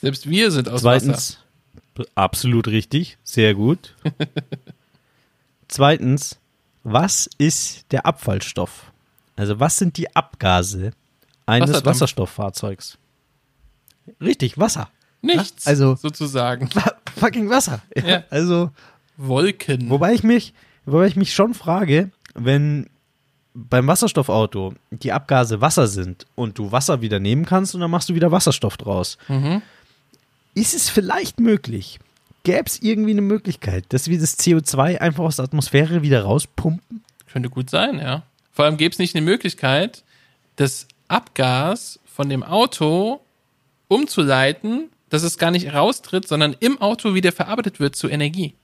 [0.00, 1.06] Selbst wir sind aus Wasser.
[1.06, 1.38] Zweitens,
[2.14, 3.94] absolut richtig, sehr gut.
[5.68, 6.38] Zweitens,
[6.84, 8.92] was ist der Abfallstoff?
[9.36, 10.92] Also was sind die Abgase
[11.46, 11.86] eines Wasserdampf.
[11.86, 12.98] Wasserstofffahrzeugs?
[14.20, 14.88] Richtig, Wasser.
[15.20, 16.68] Nichts, Also- sozusagen.
[17.16, 17.80] Fucking Wasser.
[18.04, 18.24] Ja.
[18.30, 18.70] Also,
[19.16, 19.90] Wolken.
[19.90, 20.54] wobei ich mich,
[20.86, 22.88] wobei ich mich schon frage, wenn
[23.54, 28.08] beim Wasserstoffauto die Abgase Wasser sind und du Wasser wieder nehmen kannst und dann machst
[28.08, 29.18] du wieder Wasserstoff draus.
[29.28, 29.60] Mhm.
[30.54, 32.00] Ist es vielleicht möglich?
[32.44, 37.04] Gäbe es irgendwie eine Möglichkeit, dass wir das CO2 einfach aus der Atmosphäre wieder rauspumpen?
[37.30, 38.22] Könnte gut sein, ja.
[38.52, 40.02] Vor allem gäbe es nicht eine Möglichkeit,
[40.56, 43.20] das Abgas von dem Auto
[43.92, 48.54] umzuleiten, dass es gar nicht raustritt, sondern im Auto wieder verarbeitet wird zu Energie.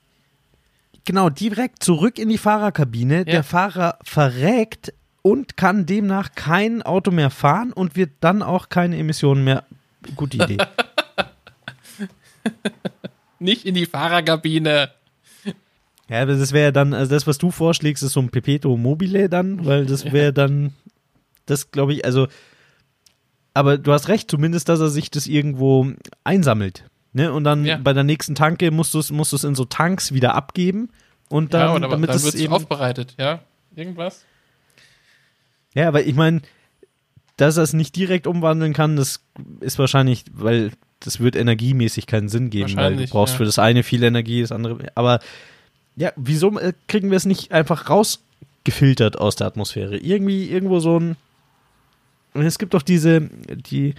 [1.05, 3.25] Genau, direkt zurück in die Fahrerkabine.
[3.25, 8.97] Der Fahrer verreckt und kann demnach kein Auto mehr fahren und wird dann auch keine
[8.97, 9.63] Emissionen mehr.
[10.15, 10.57] Gute Idee.
[13.39, 14.91] Nicht in die Fahrerkabine.
[16.09, 19.65] ja, das wäre dann, also das, was du vorschlägst, ist so ein Perpetuum mobile dann,
[19.65, 20.73] weil das wäre dann,
[21.45, 22.27] das glaube ich, also,
[23.59, 25.91] aber du hast recht, zumindest, dass er sich das irgendwo
[26.23, 26.85] einsammelt.
[27.13, 27.31] Ne?
[27.31, 27.77] Und dann Ja.
[27.77, 30.89] bei der nächsten Tanke musst du es musst du's in so Tanks wieder abgeben
[31.29, 33.39] und dann, ja, oder damit dann wird es eben aufbereitet, ja.
[33.75, 34.25] Irgendwas?
[35.73, 36.41] Ja, aber ich meine,
[37.37, 39.21] dass er es nicht direkt umwandeln kann, das
[39.59, 43.37] ist wahrscheinlich, weil das wird energiemäßig keinen Sinn geben, weil du brauchst ja.
[43.37, 44.77] für das eine viel Energie, das andere.
[44.95, 45.19] Aber
[45.95, 49.97] ja, wieso äh, kriegen wir es nicht einfach rausgefiltert aus der Atmosphäre?
[49.97, 51.15] Irgendwie, irgendwo so ein.
[52.47, 53.95] Es gibt doch diese, die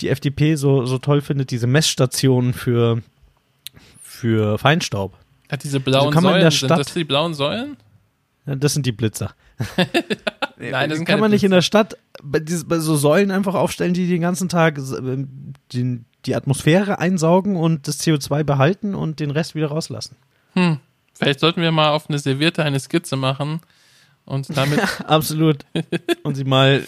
[0.00, 3.02] die FDP so, so toll findet, diese Messstationen für,
[4.02, 5.16] für Feinstaub.
[5.50, 7.76] Hat diese blauen Also kann man in Säulen, der sind Stadt- das die blauen Säulen?
[8.46, 9.34] Ja, das sind die Blitzer.
[10.56, 13.54] Nein, das sind kann keine man nicht in der Stadt bei, bei so Säulen einfach
[13.54, 15.26] aufstellen, die den ganzen Tag äh,
[15.72, 20.16] den, die Atmosphäre einsaugen und das CO2 behalten und den Rest wieder rauslassen.
[21.14, 23.60] Vielleicht sollten wir mal auf eine Serviette eine Skizze machen
[24.24, 25.64] und damit Absolut.
[26.22, 26.84] Und sie mal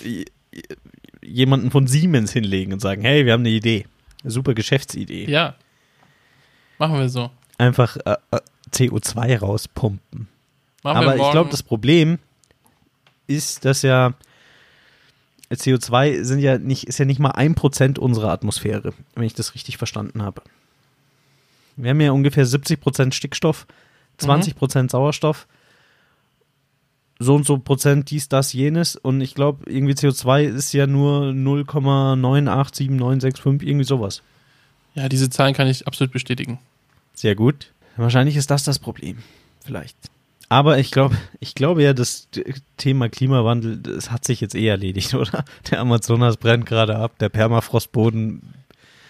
[1.32, 3.86] jemanden von Siemens hinlegen und sagen, hey, wir haben eine Idee.
[4.24, 5.28] Super Geschäftsidee.
[5.28, 5.54] ja.
[6.78, 7.30] Machen wir so.
[7.58, 8.40] Einfach äh, äh,
[8.72, 10.26] CO2 rauspumpen.
[10.82, 12.18] Machen Aber ich glaube, das Problem
[13.28, 14.14] ist, dass ja
[15.52, 19.54] CO2 sind ja nicht, ist ja nicht mal ein Prozent unserer Atmosphäre, wenn ich das
[19.54, 20.42] richtig verstanden habe.
[21.76, 23.66] Wir haben ja ungefähr 70 Prozent Stickstoff,
[24.18, 25.46] 20 Prozent Sauerstoff,
[27.22, 31.30] so und so Prozent dies, das, jenes und ich glaube, irgendwie CO2 ist ja nur
[31.30, 34.22] 0,987965, irgendwie sowas.
[34.94, 36.58] ja, diese Zahlen kann ich absolut bestätigen.
[37.14, 37.72] Sehr gut.
[37.96, 39.18] Wahrscheinlich ist das das Problem.
[39.64, 39.96] Vielleicht.
[40.48, 42.28] Aber ich glaube, ich glaube ja, das
[42.76, 45.46] Thema Klimawandel, das hat sich jetzt eh erledigt, oder?
[45.70, 48.42] Der Amazonas brennt gerade ab, der Permafrostboden.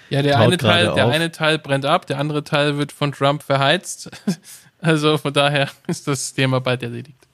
[0.09, 3.43] Ja, der eine Teil, der eine Teil brennt ab, der andere Teil wird von Trump
[3.43, 4.11] verheizt.
[4.85, 7.29] Also von daher ist das Thema bald erledigt.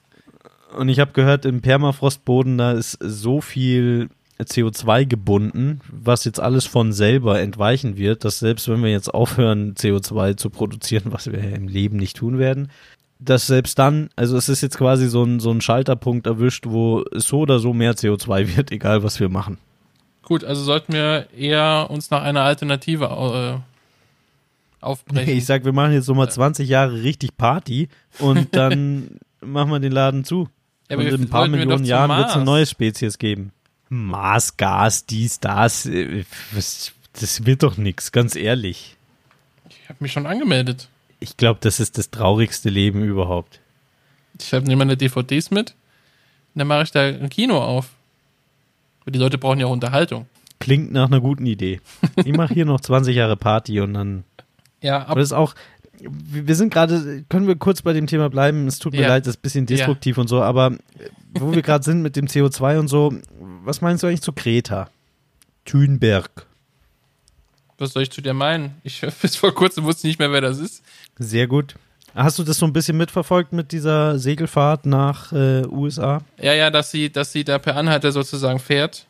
[0.77, 4.11] Und ich habe gehört, im Permafrostboden, da ist so viel
[4.41, 9.75] CO2 gebunden, was jetzt alles von selber entweichen wird, dass selbst wenn wir jetzt aufhören,
[9.75, 12.71] CO2 zu produzieren, was wir ja im Leben nicht tun werden,
[13.19, 17.05] dass selbst dann, also es ist jetzt quasi so ein, so ein Schalterpunkt erwischt, wo
[17.13, 19.59] so oder so mehr CO2 wird, egal was wir machen.
[20.23, 25.37] Gut, also sollten wir eher uns nach einer Alternative äh, aufbrechen.
[25.37, 27.89] Ich sag, wir machen jetzt nochmal 20 Jahre richtig Party
[28.21, 30.49] und dann machen wir den Laden zu.
[30.89, 33.53] Ja, und in ein paar wir Millionen zum Jahren wird es eine neue Spezies geben.
[33.91, 35.87] Mars, Gas, dies, das.
[35.87, 36.25] äh,
[37.15, 38.97] Das wird doch nichts, ganz ehrlich.
[39.69, 40.89] Ich habe mich schon angemeldet.
[41.21, 43.61] Ich glaube, das ist das traurigste Leben überhaupt.
[44.41, 45.71] Ich habe nehme meine DVDs mit.
[46.55, 47.89] Und dann mache ich da ein Kino auf.
[49.05, 50.27] Weil die Leute brauchen ja auch Unterhaltung.
[50.61, 51.81] Klingt nach einer guten Idee.
[52.17, 54.25] Ich mache hier noch 20 Jahre Party und dann.
[54.81, 55.55] Ja, ab, Aber das ist auch.
[56.01, 58.67] Wir sind gerade, können wir kurz bei dem Thema bleiben?
[58.67, 59.09] Es tut mir Ja.
[59.09, 60.77] leid, das ist ein bisschen destruktiv und so, aber
[61.35, 63.13] wo wir gerade sind mit dem CO2 und so,
[63.65, 64.89] was meinst du eigentlich zu Kreta?
[65.65, 66.47] Thünberg.
[67.79, 68.75] was soll ich zu dir meinen?
[68.83, 70.83] Ich bis vor kurzem wusste nicht mehr, wer das ist.
[71.19, 71.75] Sehr gut.
[72.15, 76.23] Hast du das so ein bisschen mitverfolgt mit dieser Segelfahrt nach äh, USA?
[76.41, 79.07] Ja, ja, dass sie, dass sie da per Anhalter sozusagen fährt.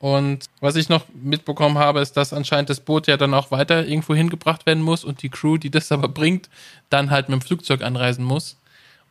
[0.00, 3.86] Und was ich noch mitbekommen habe, ist, dass anscheinend das Boot ja dann auch weiter
[3.86, 6.48] irgendwo hingebracht werden muss und die Crew, die das aber bringt,
[6.90, 8.56] dann halt mit dem Flugzeug anreisen muss.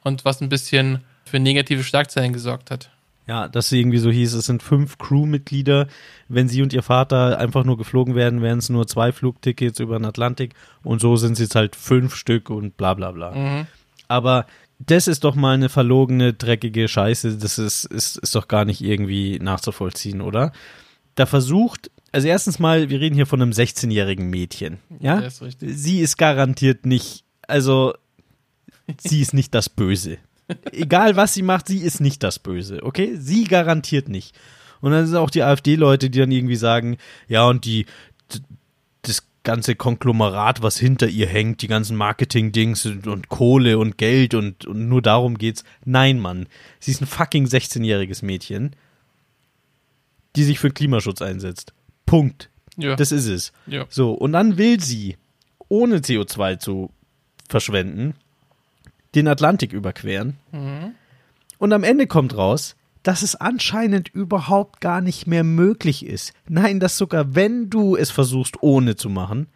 [0.04, 2.90] Und was ein bisschen für negative Schlagzeilen gesorgt hat.
[3.28, 5.88] Ja, dass sie irgendwie so hieß, es sind fünf Crewmitglieder.
[6.30, 10.00] Wenn sie und ihr Vater einfach nur geflogen wären, wären es nur zwei Flugtickets über
[10.00, 10.54] den Atlantik.
[10.82, 13.32] Und so sind es jetzt halt fünf Stück und bla bla bla.
[13.32, 13.68] Mhm.
[14.08, 14.46] Aber
[14.80, 17.38] das ist doch mal eine verlogene, dreckige Scheiße.
[17.38, 20.52] Das ist, ist, ist doch gar nicht irgendwie nachzuvollziehen, oder?
[21.16, 24.80] Da versucht, also erstens mal, wir reden hier von einem 16-jährigen Mädchen.
[25.00, 25.18] Ja?
[25.18, 25.72] Der ist richtig.
[25.76, 27.94] Sie ist garantiert nicht, also
[29.00, 30.18] sie ist nicht das Böse.
[30.72, 33.16] Egal was sie macht, sie ist nicht das Böse, okay?
[33.18, 34.38] Sie garantiert nicht.
[34.80, 36.98] Und dann sind auch die AfD-Leute, die dann irgendwie sagen,
[37.28, 38.07] ja, und die, das
[39.48, 44.66] ganze Konglomerat, was hinter ihr hängt, die ganzen Marketing-Dings und, und Kohle und Geld und,
[44.66, 45.64] und nur darum geht's.
[45.86, 46.48] Nein, Mann.
[46.82, 48.76] Sie ist ein fucking 16-jähriges Mädchen,
[50.36, 51.74] die sich für Klimaschutz einsetzt.
[52.06, 52.50] Punkt.
[52.76, 53.54] Ja, Das ist es.
[53.68, 53.86] ja.
[53.90, 55.16] So, und dann will sie,
[55.70, 56.92] ohne CO2 zu
[57.50, 58.14] verschwenden,
[59.16, 60.36] den Atlantik überqueren.
[61.58, 62.76] Und am Ende kommt raus,
[63.08, 66.34] dass es anscheinend überhaupt gar nicht mehr möglich ist.
[66.50, 69.48] Nein, dass sogar wenn du es versuchst, ohne zu machen,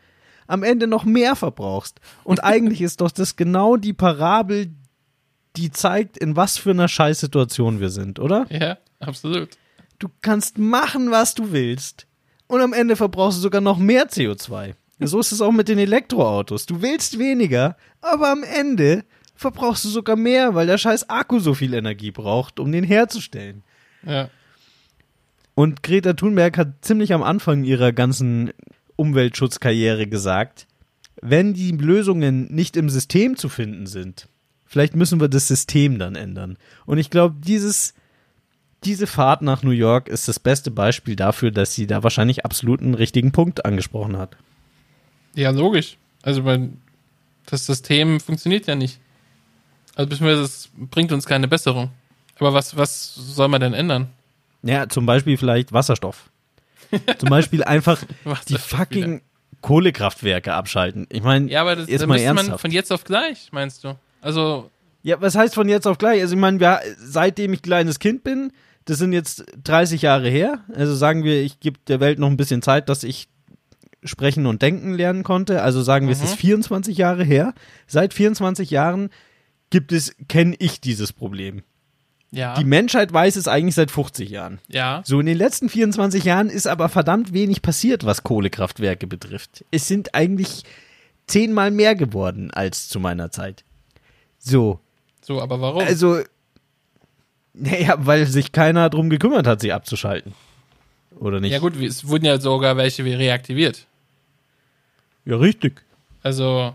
[0.47, 1.99] am Ende noch mehr verbrauchst.
[2.23, 4.71] Und eigentlich ist doch das genau die Parabel,
[5.57, 8.45] die zeigt, in was für einer Scheißsituation wir sind, oder?
[8.49, 9.49] ja, absolut.
[9.99, 12.07] Du kannst machen, was du willst.
[12.47, 14.75] Und am Ende verbrauchst du sogar noch mehr CO2.
[15.01, 16.67] So ist es auch mit den Elektroautos.
[16.67, 19.03] Du willst weniger, aber am Ende
[19.41, 23.63] verbrauchst du sogar mehr, weil der scheiß Akku so viel Energie braucht, um den herzustellen.
[24.05, 24.29] Ja.
[25.55, 28.51] Und Greta Thunberg hat ziemlich am Anfang ihrer ganzen
[28.95, 30.67] Umweltschutzkarriere gesagt,
[31.21, 34.27] wenn die Lösungen nicht im System zu finden sind,
[34.65, 36.57] vielleicht müssen wir das System dann ändern.
[36.85, 37.93] Und ich glaube, dieses,
[38.83, 42.81] diese Fahrt nach New York ist das beste Beispiel dafür, dass sie da wahrscheinlich absolut
[42.81, 44.37] einen richtigen Punkt angesprochen hat.
[45.35, 45.97] Ja, logisch.
[46.21, 46.69] Also, weil
[47.47, 48.99] das System funktioniert ja nicht.
[50.01, 51.89] Also, beziehungsweise es bringt uns keine Besserung.
[52.39, 54.07] Aber was, was soll man denn ändern?
[54.63, 56.29] Ja, zum Beispiel vielleicht Wasserstoff.
[57.17, 58.03] zum Beispiel einfach
[58.49, 59.21] die fucking
[59.61, 61.07] Kohlekraftwerke abschalten.
[61.09, 62.61] Ich meine, Ja, aber das, da mal müsste man ernsthaft.
[62.61, 63.95] von jetzt auf gleich, meinst du?
[64.21, 64.69] Also,
[65.03, 66.21] Ja, was heißt von jetzt auf gleich?
[66.21, 68.51] Also ich meine, wir, seitdem ich kleines Kind bin,
[68.85, 70.59] das sind jetzt 30 Jahre her.
[70.73, 73.27] Also sagen wir, ich gebe der Welt noch ein bisschen Zeit, dass ich
[74.03, 75.61] sprechen und denken lernen konnte.
[75.61, 76.25] Also sagen wir, es Mhm.
[76.25, 77.53] ist 24 Jahre her.
[77.85, 79.11] Seit 24 Jahren
[79.72, 81.63] gibt es, kenne ich dieses Problem.
[82.34, 82.53] Ja.
[82.55, 84.59] Die Menschheit weiß es eigentlich seit 50 Jahren.
[84.69, 85.01] ja.
[85.03, 89.65] So, in den letzten 24 Jahren ist aber verdammt wenig passiert, was Kohlekraftwerke betrifft.
[89.72, 90.63] Es sind eigentlich
[91.28, 93.65] zehnmal mehr geworden als zu meiner Zeit.
[94.39, 94.80] So,
[95.22, 95.82] So, aber warum?
[95.84, 96.22] also,
[97.53, 100.34] naja, weil sich keiner drum gekümmert hat, sie abzuschalten.
[101.19, 101.51] Oder nicht?
[101.51, 103.86] ja gut, es wurden ja sogar welche reaktiviert.
[105.26, 105.84] Ja, richtig.
[106.24, 106.74] Also,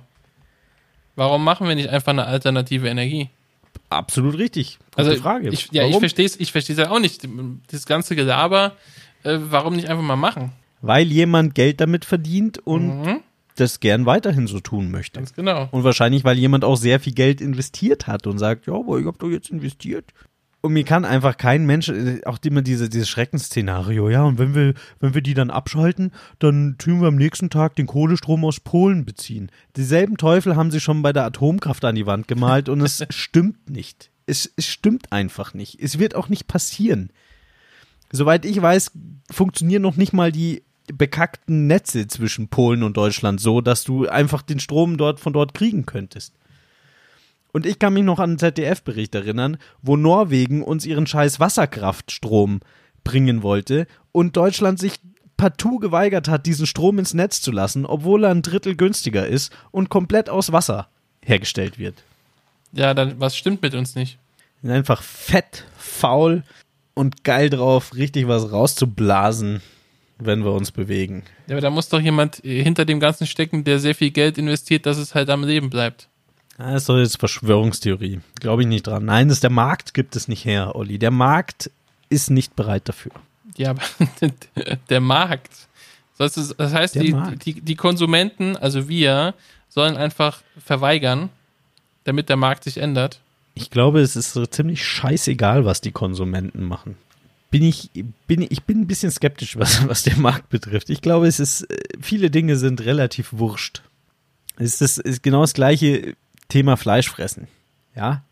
[1.17, 3.29] warum machen wir nicht einfach eine alternative Energie?
[3.91, 4.79] Absolut richtig.
[4.97, 5.49] Gute Also, Frage.
[5.51, 6.01] Ich, ja, ich Warum?
[6.01, 7.27] verstehe es ich versteh's ja auch nicht.
[7.71, 8.73] Das ganze Gelaber,
[9.23, 10.53] äh, warum nicht einfach mal machen?
[10.81, 13.21] Weil jemand Geld damit verdient und Mhm.
[13.57, 15.19] das gern weiterhin so tun möchte.
[15.21, 15.69] Ganz genau.
[15.71, 19.07] Und wahrscheinlich, weil jemand auch sehr viel Geld investiert hat und sagt, ja, aber ich
[19.07, 20.07] habe doch jetzt investiert.
[20.67, 24.53] Und mir kann einfach kein Mensch, äh, auch immer diese, dieses Schreckensszenario, ja, und wenn
[24.53, 26.11] wir, wenn wir die dann abschalten,
[26.41, 29.53] dann tun wir am nächsten Tag den Kohlestrom aus Polen beziehen.
[29.77, 33.71] Dieselben Teufel haben sie schon bei der Atomkraft an die Wand gemalt und es stimmt
[33.71, 34.11] nicht.
[34.27, 35.81] Es, es stimmt einfach nicht.
[35.81, 37.11] Es wird auch nicht passieren.
[38.11, 38.91] Soweit ich weiß,
[39.31, 44.43] funktionieren noch nicht mal die bekackten Netze zwischen Polen und Deutschland so, dass du einfach
[44.43, 46.35] den Strom dort von dort kriegen könntest.
[47.57, 52.61] Und ich kann mich noch an einen ZDF-Bericht erinnern, wo Norwegen uns ihren scheiß Wasserkraftstrom
[53.03, 55.01] bringen wollte und Deutschland sich
[55.39, 59.57] partout geweigert hat, diesen Strom ins Netz zu lassen, obwohl er ein Drittel günstiger ist
[59.71, 60.89] und komplett aus Wasser
[61.25, 61.95] hergestellt wird.
[62.75, 64.19] Ja, dann, was stimmt mit uns nicht?
[64.63, 66.43] Einfach fett, faul
[66.93, 69.63] und geil drauf, richtig was rauszublasen,
[70.19, 71.23] wenn wir uns bewegen.
[71.47, 74.37] Ja, aber da muss doch jemand äh, hinter dem Ganzen stecken, der sehr viel Geld
[74.37, 76.11] investiert, dass es halt am Leben bleibt.
[76.59, 78.21] Ah, Das ist doch jetzt Verschwörungstheorie.
[78.41, 79.05] Glaube ich nicht dran.
[79.05, 80.99] Nein, das der Markt gibt es nicht her, Olli.
[80.99, 81.71] Der Markt
[82.09, 83.13] ist nicht bereit dafür.
[83.57, 83.83] Ja, aber
[84.89, 85.53] der Markt.
[86.19, 89.35] Das heißt, das heißt die, die, die Konsumenten, also wir,
[89.77, 91.29] sollen einfach verweigern,
[92.05, 93.21] damit der Markt sich ändert.
[93.55, 96.97] Ich glaube, es ist so ziemlich scheißegal, was die Konsumenten machen.
[97.51, 97.91] Bin ich,
[98.27, 100.89] bin, ich bin ein bisschen skeptisch, was, was den Markt betrifft.
[100.89, 103.83] Ich glaube, es ist, äh, viele Dinge sind relativ wurscht.
[104.57, 106.17] Es ist, das, ist genau das gleiche
[106.49, 107.49] Thema Fleischfressen.
[107.95, 108.23] Ja?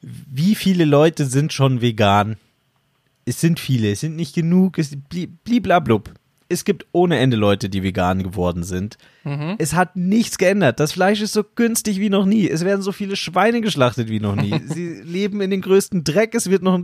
[0.00, 2.36] Wie viele Leute sind schon vegan?
[3.24, 6.12] Es sind viele, es sind nicht genug, es bli- bliblablub.
[6.50, 8.96] Es gibt ohne Ende Leute, die vegan geworden sind.
[9.58, 10.80] Es hat nichts geändert.
[10.80, 12.48] Das Fleisch ist so günstig wie noch nie.
[12.48, 14.58] Es werden so viele Schweine geschlachtet wie noch nie.
[14.66, 16.34] Sie leben in den größten Dreck.
[16.34, 16.80] Es wird noch,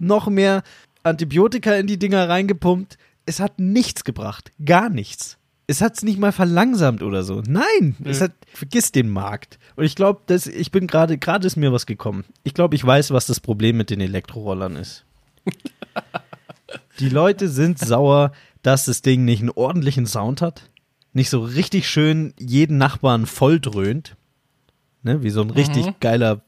[0.00, 0.64] noch mehr
[1.04, 2.98] Antibiotika in die Dinger reingepumpt.
[3.26, 4.50] Es hat nichts gebracht.
[4.64, 5.38] Gar nichts.
[5.68, 7.42] Es hat es nicht mal verlangsamt oder so.
[7.46, 9.58] Nein, es hat, vergiss den Markt.
[9.74, 12.24] Und ich glaube, dass ich bin gerade, gerade ist mir was gekommen.
[12.44, 15.04] Ich glaube, ich weiß, was das Problem mit den Elektrorollern ist.
[17.00, 20.70] Die Leute sind sauer, dass das Ding nicht einen ordentlichen Sound hat,
[21.12, 24.16] nicht so richtig schön jeden Nachbarn voll dröhnt,
[25.02, 26.42] ne, wie so ein richtig geiler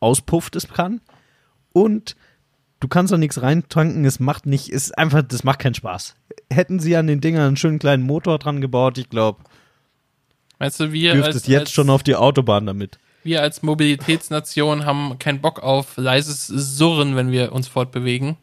[0.00, 1.00] Auspuff das kann.
[1.72, 2.16] Und
[2.80, 6.14] du kannst da nichts reintanken, es macht nicht, es ist einfach, das macht keinen Spaß.
[6.50, 9.42] Hätten sie an den Dingern einen schönen kleinen Motor dran gebaut, ich glaube,
[10.58, 12.98] Meinst du, wir dürftest als, jetzt als, schon auf die Autobahn damit.
[13.24, 18.36] wir als Mobilitätsnation haben keinen Bock auf leises Surren, wenn wir uns fortbewegen?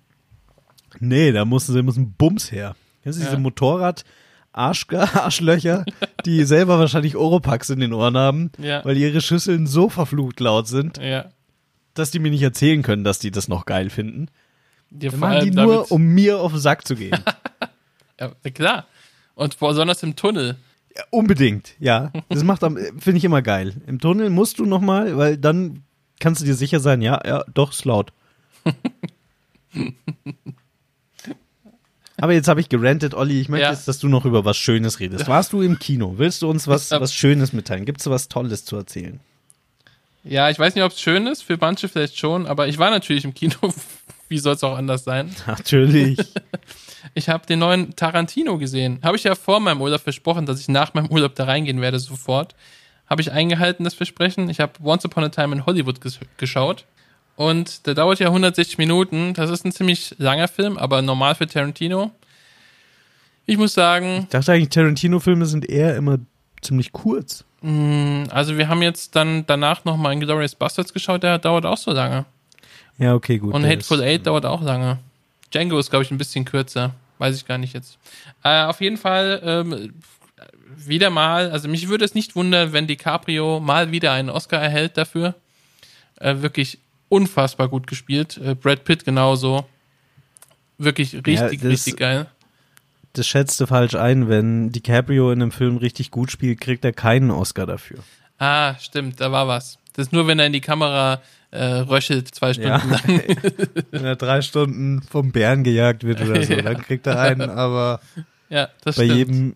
[0.99, 2.75] Nee, da müssen sie müssen Bums her.
[3.03, 3.29] Das ist Ja.
[3.29, 4.03] diese Motorrad
[4.51, 5.86] Arsch, Arschlöcher,
[6.25, 8.86] die selber wahrscheinlich Oropax in den Ohren haben, Ja.
[8.86, 11.31] weil ihre Schüsseln so verflucht laut sind, Ja.
[11.93, 14.27] Dass die mir nicht erzählen können, dass die das noch geil finden.
[14.89, 17.17] Dir Dann machen die nur, um mir auf den Sack zu gehen.
[18.19, 18.85] Ja, klar.
[19.33, 20.55] Und besonders im Tunnel.
[20.95, 22.11] ja, unbedingt, ja.
[22.29, 23.73] Das macht finde ich immer geil.
[23.87, 25.81] Im Tunnel musst du noch mal, weil dann
[26.19, 28.13] kannst du dir sicher sein, ja, ja, doch, ist laut.
[32.17, 33.41] Aber jetzt habe ich gerantet, Olli.
[33.41, 33.71] Ich möchte Ja.
[33.71, 35.27] jetzt, dass du noch über was Schönes redest.
[35.27, 36.13] Warst du im Kino?
[36.17, 37.85] Willst du uns was, was Schönes mitteilen?
[37.85, 39.19] Gibt es was Tolles zu erzählen?
[40.24, 42.89] Ja, ich weiß nicht, ob es schön ist, für manche vielleicht schon, aber ich war
[42.89, 43.55] natürlich im Kino.
[44.30, 45.36] Wie soll es auch anders sein?
[45.47, 46.17] Natürlich.
[47.15, 48.99] Ich habe den neuen Tarantino gesehen.
[49.03, 51.99] Habe ich ja vor meinem Urlaub versprochen, dass ich nach meinem Urlaub da reingehen werde,
[51.99, 52.55] sofort.
[53.07, 54.49] Habe ich eingehalten, das Versprechen.
[54.49, 56.86] Ich habe Once Upon a Time in Hollywood ges geschaut.
[57.36, 59.34] Und der dauert ja 160 Minuten.
[59.34, 62.11] Das ist ein ziemlich langer Film, aber normal für Tarantino.
[63.45, 66.19] Ich muss sagen, ich dachte eigentlich, Tarantino-Filme sind eher immer
[66.64, 67.43] ziemlich kurz.
[67.61, 72.26] also wir haben jetzt dann danach nochmal Inglourious Bastards geschaut, der dauert auch so lange.
[72.97, 73.53] Ja, okay, gut.
[73.53, 74.99] Und Hateful ist- Eight dauert auch lange.
[75.53, 76.93] Django ist, glaube ich, ein bisschen kürzer.
[77.20, 77.97] Weiß ich gar nicht jetzt.
[78.43, 79.93] Äh, auf jeden Fall ähm,
[80.76, 84.97] wieder mal, also mich würde es nicht wundern, wenn DiCaprio mal wieder einen Oscar erhält
[84.97, 85.36] dafür.
[86.20, 88.38] Äh, wirklich unfassbar gut gespielt.
[88.43, 89.66] Äh, Brad Pitt genauso.
[90.78, 92.26] Wirklich richtig, das- richtig geil.
[93.14, 94.28] Das schätzt du falsch ein.
[94.28, 97.99] Wenn DiCaprio in einem Film richtig gut spielt, kriegt er keinen Oscar dafür.
[98.39, 99.78] Ah, stimmt, da war was.
[99.93, 102.78] Das ist nur, wenn er in die Kamera äh, röchelt zwei Stunden Ja.
[102.84, 103.22] lang.
[103.91, 107.99] Wenn er drei Stunden vom Bären gejagt wird oder so, dann kriegt er einen, aber
[108.49, 109.11] ja, bei stimmt.
[109.11, 109.55] jedem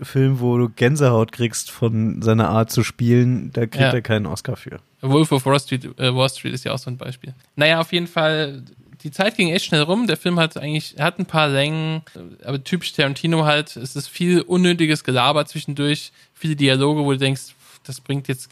[0.00, 3.90] Film, wo du Gänsehaut kriegst von seiner Art zu spielen, da kriegt Ja.
[3.92, 4.78] er keinen Oscar für.
[5.00, 7.34] Wolf of Wall Street, äh, Wall Street ist ja auch so ein Beispiel.
[7.56, 8.62] Naja, auf jeden Fall,
[9.02, 10.06] die Zeit ging echt schnell rum.
[10.06, 12.02] Der Film hat eigentlich, er hat ein paar Längen,
[12.44, 17.54] aber typisch Tarantino halt, es ist viel unnötiges Gelaber zwischendurch, viele Dialoge, wo du denkst,
[17.84, 18.50] das bringt jetzt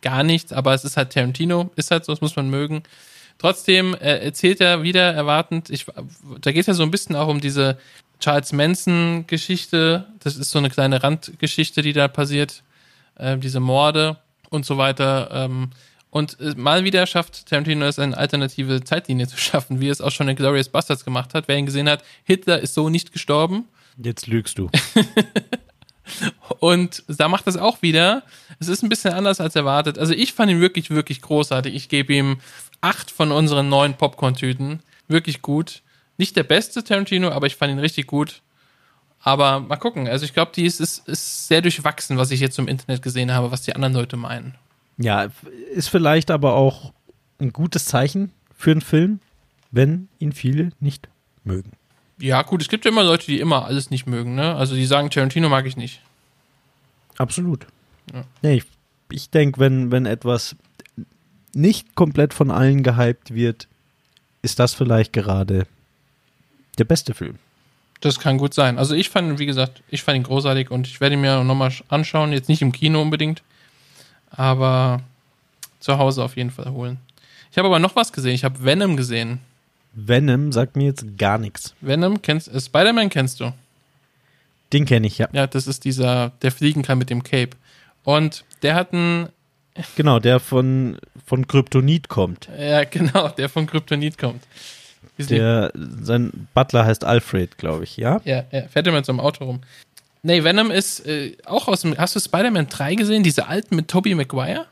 [0.00, 2.82] gar nichts, aber es ist halt Tarantino, ist halt so, das muss man mögen.
[3.38, 5.86] Trotzdem äh, erzählt er wieder erwartend, ich,
[6.40, 7.78] da geht es ja so ein bisschen auch um diese
[8.22, 10.06] Charles Manson-Geschichte.
[10.20, 12.62] Das ist so eine kleine Randgeschichte, die da passiert.
[13.16, 14.16] Äh, diese Morde
[14.48, 15.28] und so weiter.
[15.32, 15.70] Ähm,
[16.12, 20.10] und äh, mal wieder schafft Tarantino es, eine alternative Zeitlinie zu schaffen, wie es auch
[20.10, 21.48] schon in Glorious Bastards gemacht hat.
[21.48, 23.64] Wer ihn gesehen hat, Hitler ist so nicht gestorben.
[23.96, 24.70] Jetzt lügst du.
[26.60, 28.24] Und da macht das auch wieder.
[28.58, 29.98] Es ist ein bisschen anders als erwartet.
[29.98, 31.74] Also ich fand ihn wirklich, wirklich großartig.
[31.74, 32.40] Ich gebe ihm
[32.82, 34.80] acht von unseren neuen Popcorn-Tüten.
[35.08, 35.80] Wirklich gut.
[36.18, 38.42] Nicht der beste Tarantino, aber ich fand ihn richtig gut.
[39.20, 40.06] Aber mal gucken.
[40.08, 43.32] Also ich glaube, die ist, ist, ist sehr durchwachsen, was ich jetzt im Internet gesehen
[43.32, 44.58] habe, was die anderen Leute meinen.
[44.98, 45.28] Ja,
[45.74, 46.92] ist vielleicht aber auch
[47.38, 49.20] ein gutes Zeichen für einen Film,
[49.70, 51.08] wenn ihn viele nicht
[51.44, 51.72] mögen.
[52.18, 54.54] Ja, gut, es gibt ja immer Leute, die immer alles nicht mögen, ne?
[54.54, 56.00] Also die sagen, Tarantino mag ich nicht.
[57.18, 57.66] Absolut.
[58.12, 58.24] Ja.
[58.42, 58.64] Nee, ich,
[59.10, 60.54] ich denke, wenn, wenn etwas
[61.54, 63.68] nicht komplett von allen gehypt wird,
[64.42, 65.66] ist das vielleicht gerade
[66.78, 67.38] der beste Film.
[68.00, 68.78] Das kann gut sein.
[68.78, 71.72] Also ich fand, wie gesagt, ich fand ihn großartig und ich werde ihn mir nochmal
[71.88, 72.32] anschauen.
[72.32, 73.42] Jetzt nicht im Kino unbedingt,
[74.32, 75.00] aber
[75.80, 76.98] zu Hause auf jeden Fall holen.
[77.50, 78.34] Ich habe aber noch was gesehen.
[78.34, 79.40] Ich habe Venom gesehen.
[79.92, 81.74] Venom sagt mir jetzt gar nichts.
[81.80, 83.52] Venom kennst äh, Spider-Man kennst du.
[84.72, 85.28] Den kenne ich ja.
[85.32, 87.56] Ja, das ist dieser, der fliegen kann mit dem Cape.
[88.04, 89.28] Und der hat einen,
[89.96, 92.48] Genau, der von, von Kryptonit kommt.
[92.58, 94.42] ja genau, der von Kryptonit kommt.
[95.18, 98.20] Der, sein Butler heißt Alfred, glaube ich, ja?
[98.24, 99.60] Ja, er fährt immer so einem Auto rum.
[100.22, 101.96] Nee, Venom ist äh, auch aus dem.
[101.98, 103.22] Hast du Spider-Man 3 gesehen?
[103.24, 104.66] Diese alten mit Tobey Maguire?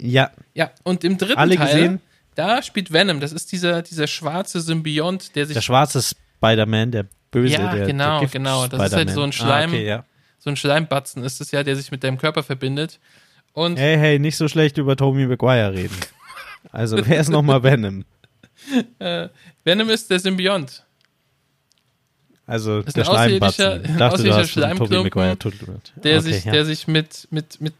[0.00, 2.00] Ja, Ja, und im dritten Alle Teil, gesehen?
[2.34, 3.20] da spielt Venom.
[3.20, 5.54] Das ist dieser, dieser schwarze Symbiont, der sich.
[5.54, 8.66] der schwarze Spider-Man, der Böse, Ja, der, genau, der genau.
[8.66, 9.32] Das ist halt so ein Spider-Man.
[9.32, 10.04] Schleim- Ah, okay, ja.
[10.40, 12.98] so ein Schleimbatzen ist es ja, der sich mit deinem Körper verbindet.
[13.52, 15.96] Und Hey, hey, nicht so schlecht über Tommy Maguire reden.
[16.72, 18.04] Also, wer ist nochmal Venom?
[19.64, 20.84] Venom ist der Symbiont.
[22.52, 23.82] Also, ist der Schleimbatzen.
[23.82, 25.38] Ich dachte, du hast Schleimklumpen,
[26.04, 26.52] der okay, sich, ja.
[26.52, 27.72] der sich mit, mit, mit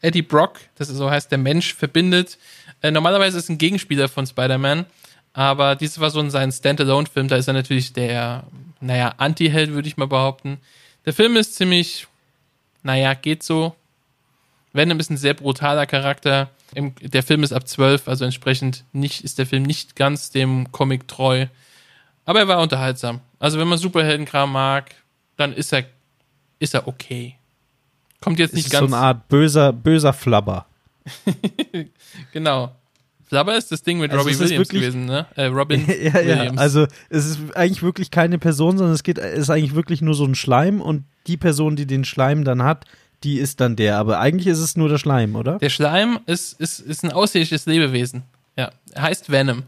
[0.00, 2.38] Eddie Brock, das so heißt der Mensch, verbindet.
[2.80, 4.86] Äh, normalerweise ist ein Gegenspieler von Spider-Man,
[5.34, 8.44] aber dies war so ein sein Standalone-Film, da ist er natürlich der,
[8.80, 10.56] naja, Anti-Held, würde ich mal behaupten.
[11.04, 12.06] Der Film ist ziemlich,
[12.82, 13.76] naja, geht so.
[14.72, 16.48] Venom ist ein sehr brutaler Charakter.
[16.74, 20.72] Im, der Film ist ab 12, also entsprechend nicht, ist der Film nicht ganz dem
[20.72, 21.44] Comic treu.
[22.24, 23.20] Aber er war unterhaltsam.
[23.38, 24.94] Also wenn man Superheldenkram mag,
[25.36, 25.84] dann ist er,
[26.58, 27.36] ist er okay.
[28.20, 28.92] Kommt jetzt nicht ist so ganz.
[28.92, 30.66] eine Art böser, böser Flabber.
[32.32, 32.74] Genau.
[33.26, 35.26] Flubber ist das Ding mit Also Robbie Williams wirklich- gewesen, ne?
[35.34, 36.38] Äh, Robin ja, ja.
[36.38, 36.58] Williams.
[36.58, 40.14] Also, es ist eigentlich wirklich keine Person, sondern es geht, es ist eigentlich wirklich nur
[40.14, 42.84] so ein Schleim und die Person, die den Schleim dann hat,
[43.22, 43.96] die ist dann der.
[43.98, 45.58] Aber eigentlich ist es nur der Schleim, oder?
[45.58, 48.22] Der Schleim ist, ist, ist ein außerirdisches Lebewesen.
[48.56, 48.70] Ja.
[48.92, 49.62] Er heißt Venom.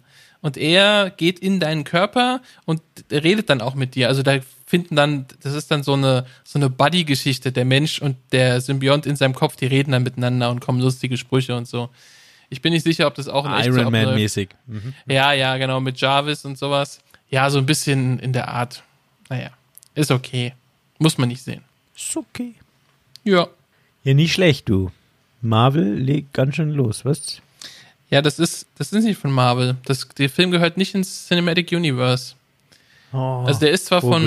[0.47, 2.81] Und er geht in deinen Körper und
[3.11, 4.07] redet dann auch mit dir.
[4.07, 7.51] Also da finden dann, das ist dann so eine, so eine Buddy-Geschichte.
[7.51, 11.17] Der Mensch und der Symbiont in seinem Kopf, die reden dann miteinander und kommen lustige
[11.17, 11.91] Sprüche und so.
[12.49, 14.07] Ich bin nicht sicher, ob das auch in echt so Iron abläuft.
[14.07, 14.51] Man-mäßig.
[14.69, 14.95] Mhm.
[15.09, 17.01] Ja, ja, genau, mit Jarvis und sowas.
[17.29, 18.85] Ja, so ein bisschen in der Art.
[19.29, 19.51] Naja,
[19.97, 20.55] ist okay.
[21.01, 21.63] Muss man nicht sehen.
[21.97, 22.55] Ist okay.
[23.25, 23.49] Ja.
[24.05, 24.93] Ja, nicht schlecht, du.
[25.43, 27.43] Marvel legt ganz schön los, was?
[28.11, 29.77] Ja, das ist, das ist nicht von Marvel.
[29.85, 32.35] Das, der Film gehört nicht ins Cinematic Universe.
[33.13, 34.23] Oh, Also der ist zwar wo von,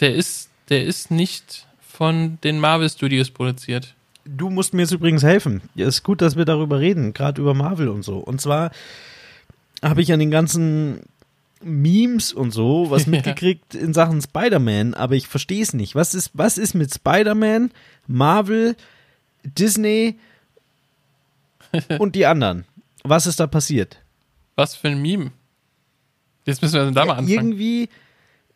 [0.00, 3.94] der ist, der ist nicht von den Marvel Studios produziert.
[4.24, 5.62] Du musst mir jetzt übrigens helfen.
[5.74, 8.18] Ja, ist gut, dass wir darüber reden, gerade über Marvel und so.
[8.18, 8.70] Und zwar
[9.82, 11.00] habe ich an den ganzen
[11.62, 15.94] Memes und so was mitgekriegt in Sachen Spider-Man, aber ich verstehe es nicht.
[15.94, 17.70] Was ist, was ist mit Spider-Man,
[18.06, 18.76] Marvel,
[19.44, 20.16] Disney
[21.98, 22.64] und die anderen?
[23.08, 23.98] Was ist da passiert?
[24.54, 25.32] Was für ein Meme.
[26.44, 27.28] Jetzt müssen wir da mal anfangen.
[27.28, 27.88] Irgendwie,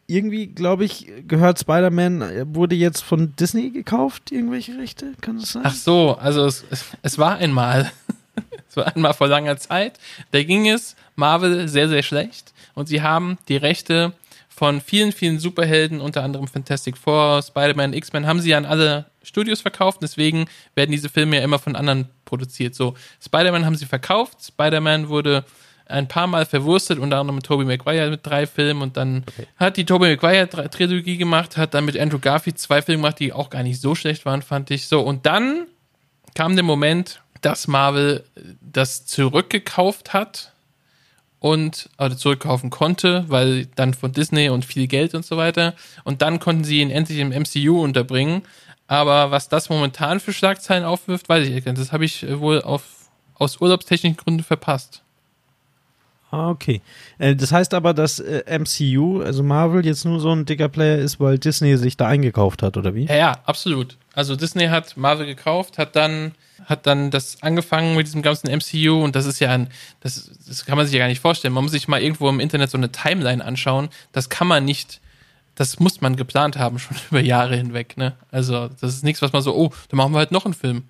[0.07, 5.13] irgendwie, glaube ich, gehört Spider-Man, äh, wurde jetzt von Disney gekauft, irgendwelche Rechte?
[5.21, 5.63] Kann das sein?
[5.65, 7.91] Ach so, also es, es, es war einmal,
[8.69, 9.99] es war einmal vor langer Zeit,
[10.33, 14.13] da ging es Marvel sehr, sehr schlecht und sie haben die Rechte
[14.49, 19.61] von vielen, vielen Superhelden, unter anderem Fantastic Four, Spider-Man, X-Men, haben sie an alle Studios
[19.61, 22.75] verkauft, deswegen werden diese Filme ja immer von anderen produziert.
[22.75, 25.45] So, Spider-Man haben sie verkauft, Spider-Man wurde
[25.85, 29.47] ein paar Mal verwurstet, unter anderem mit Tobey Maguire mit drei Filmen und dann okay.
[29.59, 33.35] hat die Tobey Maguire Trilogie gemacht, hat dann mit Andrew Garfield zwei Filme gemacht, die
[33.35, 34.89] auch gar nicht so schlecht waren, fand ich.
[34.89, 35.67] So, und dann
[36.35, 38.25] kam der Moment, dass Marvel
[38.63, 40.53] das zurückgekauft hat
[41.39, 45.75] und also zurückkaufen konnte, weil dann von Disney und viel Geld und so weiter.
[46.05, 48.43] Und dann konnten sie ihn endlich im MCU unterbringen.
[48.93, 51.67] Aber was das momentan für Schlagzeilen aufwirft, weiß ich nicht.
[51.67, 52.83] Das habe ich wohl auf,
[53.37, 55.01] aus urlaubstechnischen Gründen verpasst.
[56.31, 56.83] Ah, okay.
[57.17, 60.99] Äh, das heißt aber, dass äh, MCU, also Marvel, jetzt nur so ein dicker Player
[60.99, 63.07] ist, weil Disney sich da eingekauft hat, oder wie?
[63.07, 63.97] Ja, ja, absolut.
[64.13, 66.33] Also Disney hat Marvel gekauft, hat dann
[66.67, 69.69] hat dann das angefangen mit diesem ganzen MCU und das ist ja ein,
[70.01, 71.55] das, das kann man sich ja gar nicht vorstellen.
[71.55, 73.89] Man muss sich mal irgendwo im Internet so eine Timeline anschauen.
[74.13, 75.01] Das kann man nicht,
[75.55, 78.17] das muss man geplant haben, schon über Jahre hinweg, ne?
[78.31, 80.85] Also, das ist nichts, was man so, oh, dann machen wir halt noch einen Film.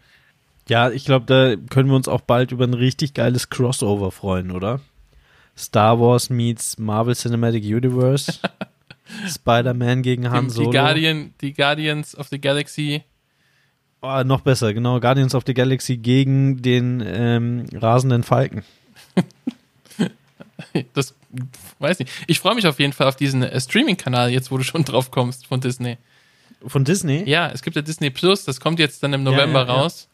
[0.68, 4.50] Ja, ich glaube, da können wir uns auch bald über ein richtig geiles Crossover freuen,
[4.52, 4.80] oder?
[5.56, 8.38] Star Wars meets Marvel Cinematic Universe.
[9.28, 10.70] Spider-Man gegen Han Solo.
[10.70, 13.02] Die, Guardian, die Guardians of the Galaxy.
[14.00, 14.98] Oh, noch besser, genau.
[15.00, 18.64] Guardians of the Galaxy gegen den ähm, rasenden Falken.
[20.94, 21.14] das
[21.78, 22.08] weiß ich.
[22.26, 25.10] Ich freue mich auf jeden Fall auf diesen äh, Streaming-Kanal, jetzt wo du schon drauf
[25.10, 25.98] kommst von Disney.
[26.66, 27.24] Von Disney?
[27.28, 30.08] Ja, es gibt ja Disney Plus, das kommt jetzt dann im November ja, ja, raus.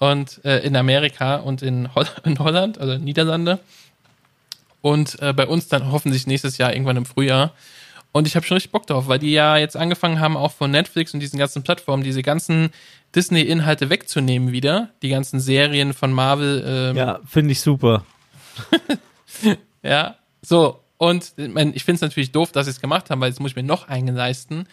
[0.00, 0.08] Ja.
[0.08, 3.60] Und äh, in Amerika und in, Holl in Holland, also Niederlande
[4.82, 7.52] und äh, bei uns dann hoffentlich nächstes Jahr irgendwann im Frühjahr.
[8.12, 10.70] Und ich habe schon richtig Bock drauf, weil die ja jetzt angefangen haben, auch von
[10.70, 12.70] Netflix und diesen ganzen Plattformen, diese ganzen
[13.14, 14.90] Disney-Inhalte wegzunehmen wieder.
[15.02, 16.64] Die ganzen Serien von Marvel.
[16.66, 16.96] Ähm.
[16.96, 18.04] Ja, finde ich super.
[19.82, 20.80] ja, so.
[20.96, 23.56] Und ich finde es natürlich doof, dass sie es gemacht haben, weil jetzt muss ich
[23.56, 24.66] mir noch einen leisten.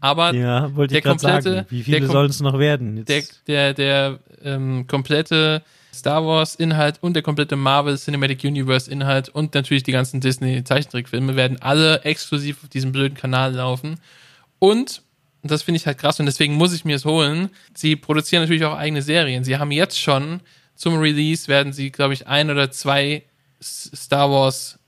[0.00, 1.66] Aber ja, der komplette, sagen.
[1.70, 2.98] wie viele sollen es noch werden?
[3.06, 3.42] Jetzt?
[3.46, 5.62] Der, der, der ähm, komplette
[5.94, 10.64] Star Wars Inhalt und der komplette Marvel Cinematic Universe Inhalt und natürlich die ganzen Disney
[10.64, 14.00] Zeichentrickfilme werden alle exklusiv auf diesem blöden Kanal laufen.
[14.58, 15.02] Und,
[15.42, 18.42] und das finde ich halt krass und deswegen muss ich mir es holen, sie produzieren
[18.42, 19.44] natürlich auch eigene Serien.
[19.44, 20.40] Sie haben jetzt schon
[20.74, 23.22] zum Release werden sie, glaube ich, ein oder zwei
[23.62, 24.78] Star Wars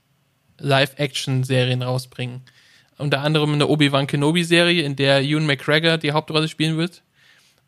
[0.59, 2.41] Live-Action-Serien rausbringen.
[2.97, 7.03] Unter anderem eine Obi-Wan Kenobi-Serie, in der Ewan McGregor die Hauptrolle spielen wird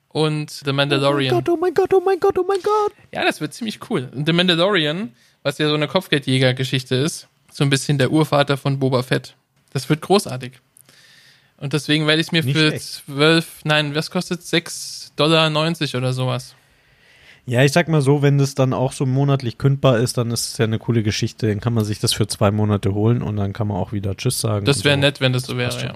[0.09, 1.33] und The Mandalorian.
[1.33, 2.93] Oh mein Gott, oh mein Gott, oh mein Gott, oh mein Gott.
[3.11, 4.09] Ja, das wird ziemlich cool.
[4.13, 5.13] Und The Mandalorian,
[5.43, 9.35] was ja so eine Kopfgeldjäger-Geschichte ist, so ein bisschen der Urvater von Boba Fett.
[9.71, 10.53] Das wird großartig.
[11.57, 15.51] Und deswegen werde ich es mir Nicht für zwölf, nein, was kostet 6,90 Dollar
[15.95, 16.55] oder sowas.
[17.49, 20.49] Ja, ich sag mal so, wenn das dann auch so monatlich kündbar ist, dann ist
[20.49, 21.47] es ja eine coole Geschichte.
[21.47, 24.15] Dann kann man sich das für zwei Monate holen und dann kann man auch wieder
[24.15, 24.65] Tschüss sagen.
[24.65, 25.01] Das wäre so.
[25.01, 25.93] nett, wenn das so wäre, ja.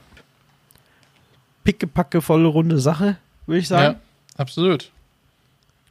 [1.63, 3.95] Pickepacke, volle runde Sache würde ich sagen.
[3.95, 4.91] Ja, absolut.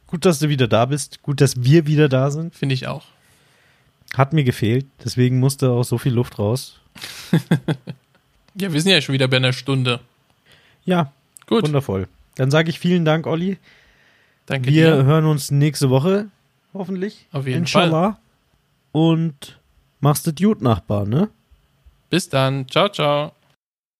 [0.07, 1.21] Gut, dass du wieder da bist.
[1.23, 2.55] Gut, dass wir wieder da sind.
[2.55, 3.03] Finde ich auch.
[4.15, 6.79] Hat mir gefehlt, deswegen musste auch so viel Luft raus.
[8.55, 9.99] ja, wir sind ja schon wieder bei einer Stunde.
[10.85, 11.11] Ja,
[11.47, 11.63] gut.
[11.63, 12.07] Wundervoll.
[12.35, 13.57] Dann sage ich vielen Dank, Olli.
[14.45, 15.03] Danke wir dir.
[15.05, 16.27] hören uns nächste Woche,
[16.73, 17.27] hoffentlich.
[17.31, 18.11] Auf jeden Inshallah.
[18.13, 18.17] Fall.
[18.91, 19.59] Und
[19.99, 21.29] machst du gut, Nachbar, ne?
[22.09, 22.67] Bis dann.
[22.67, 23.31] Ciao, ciao.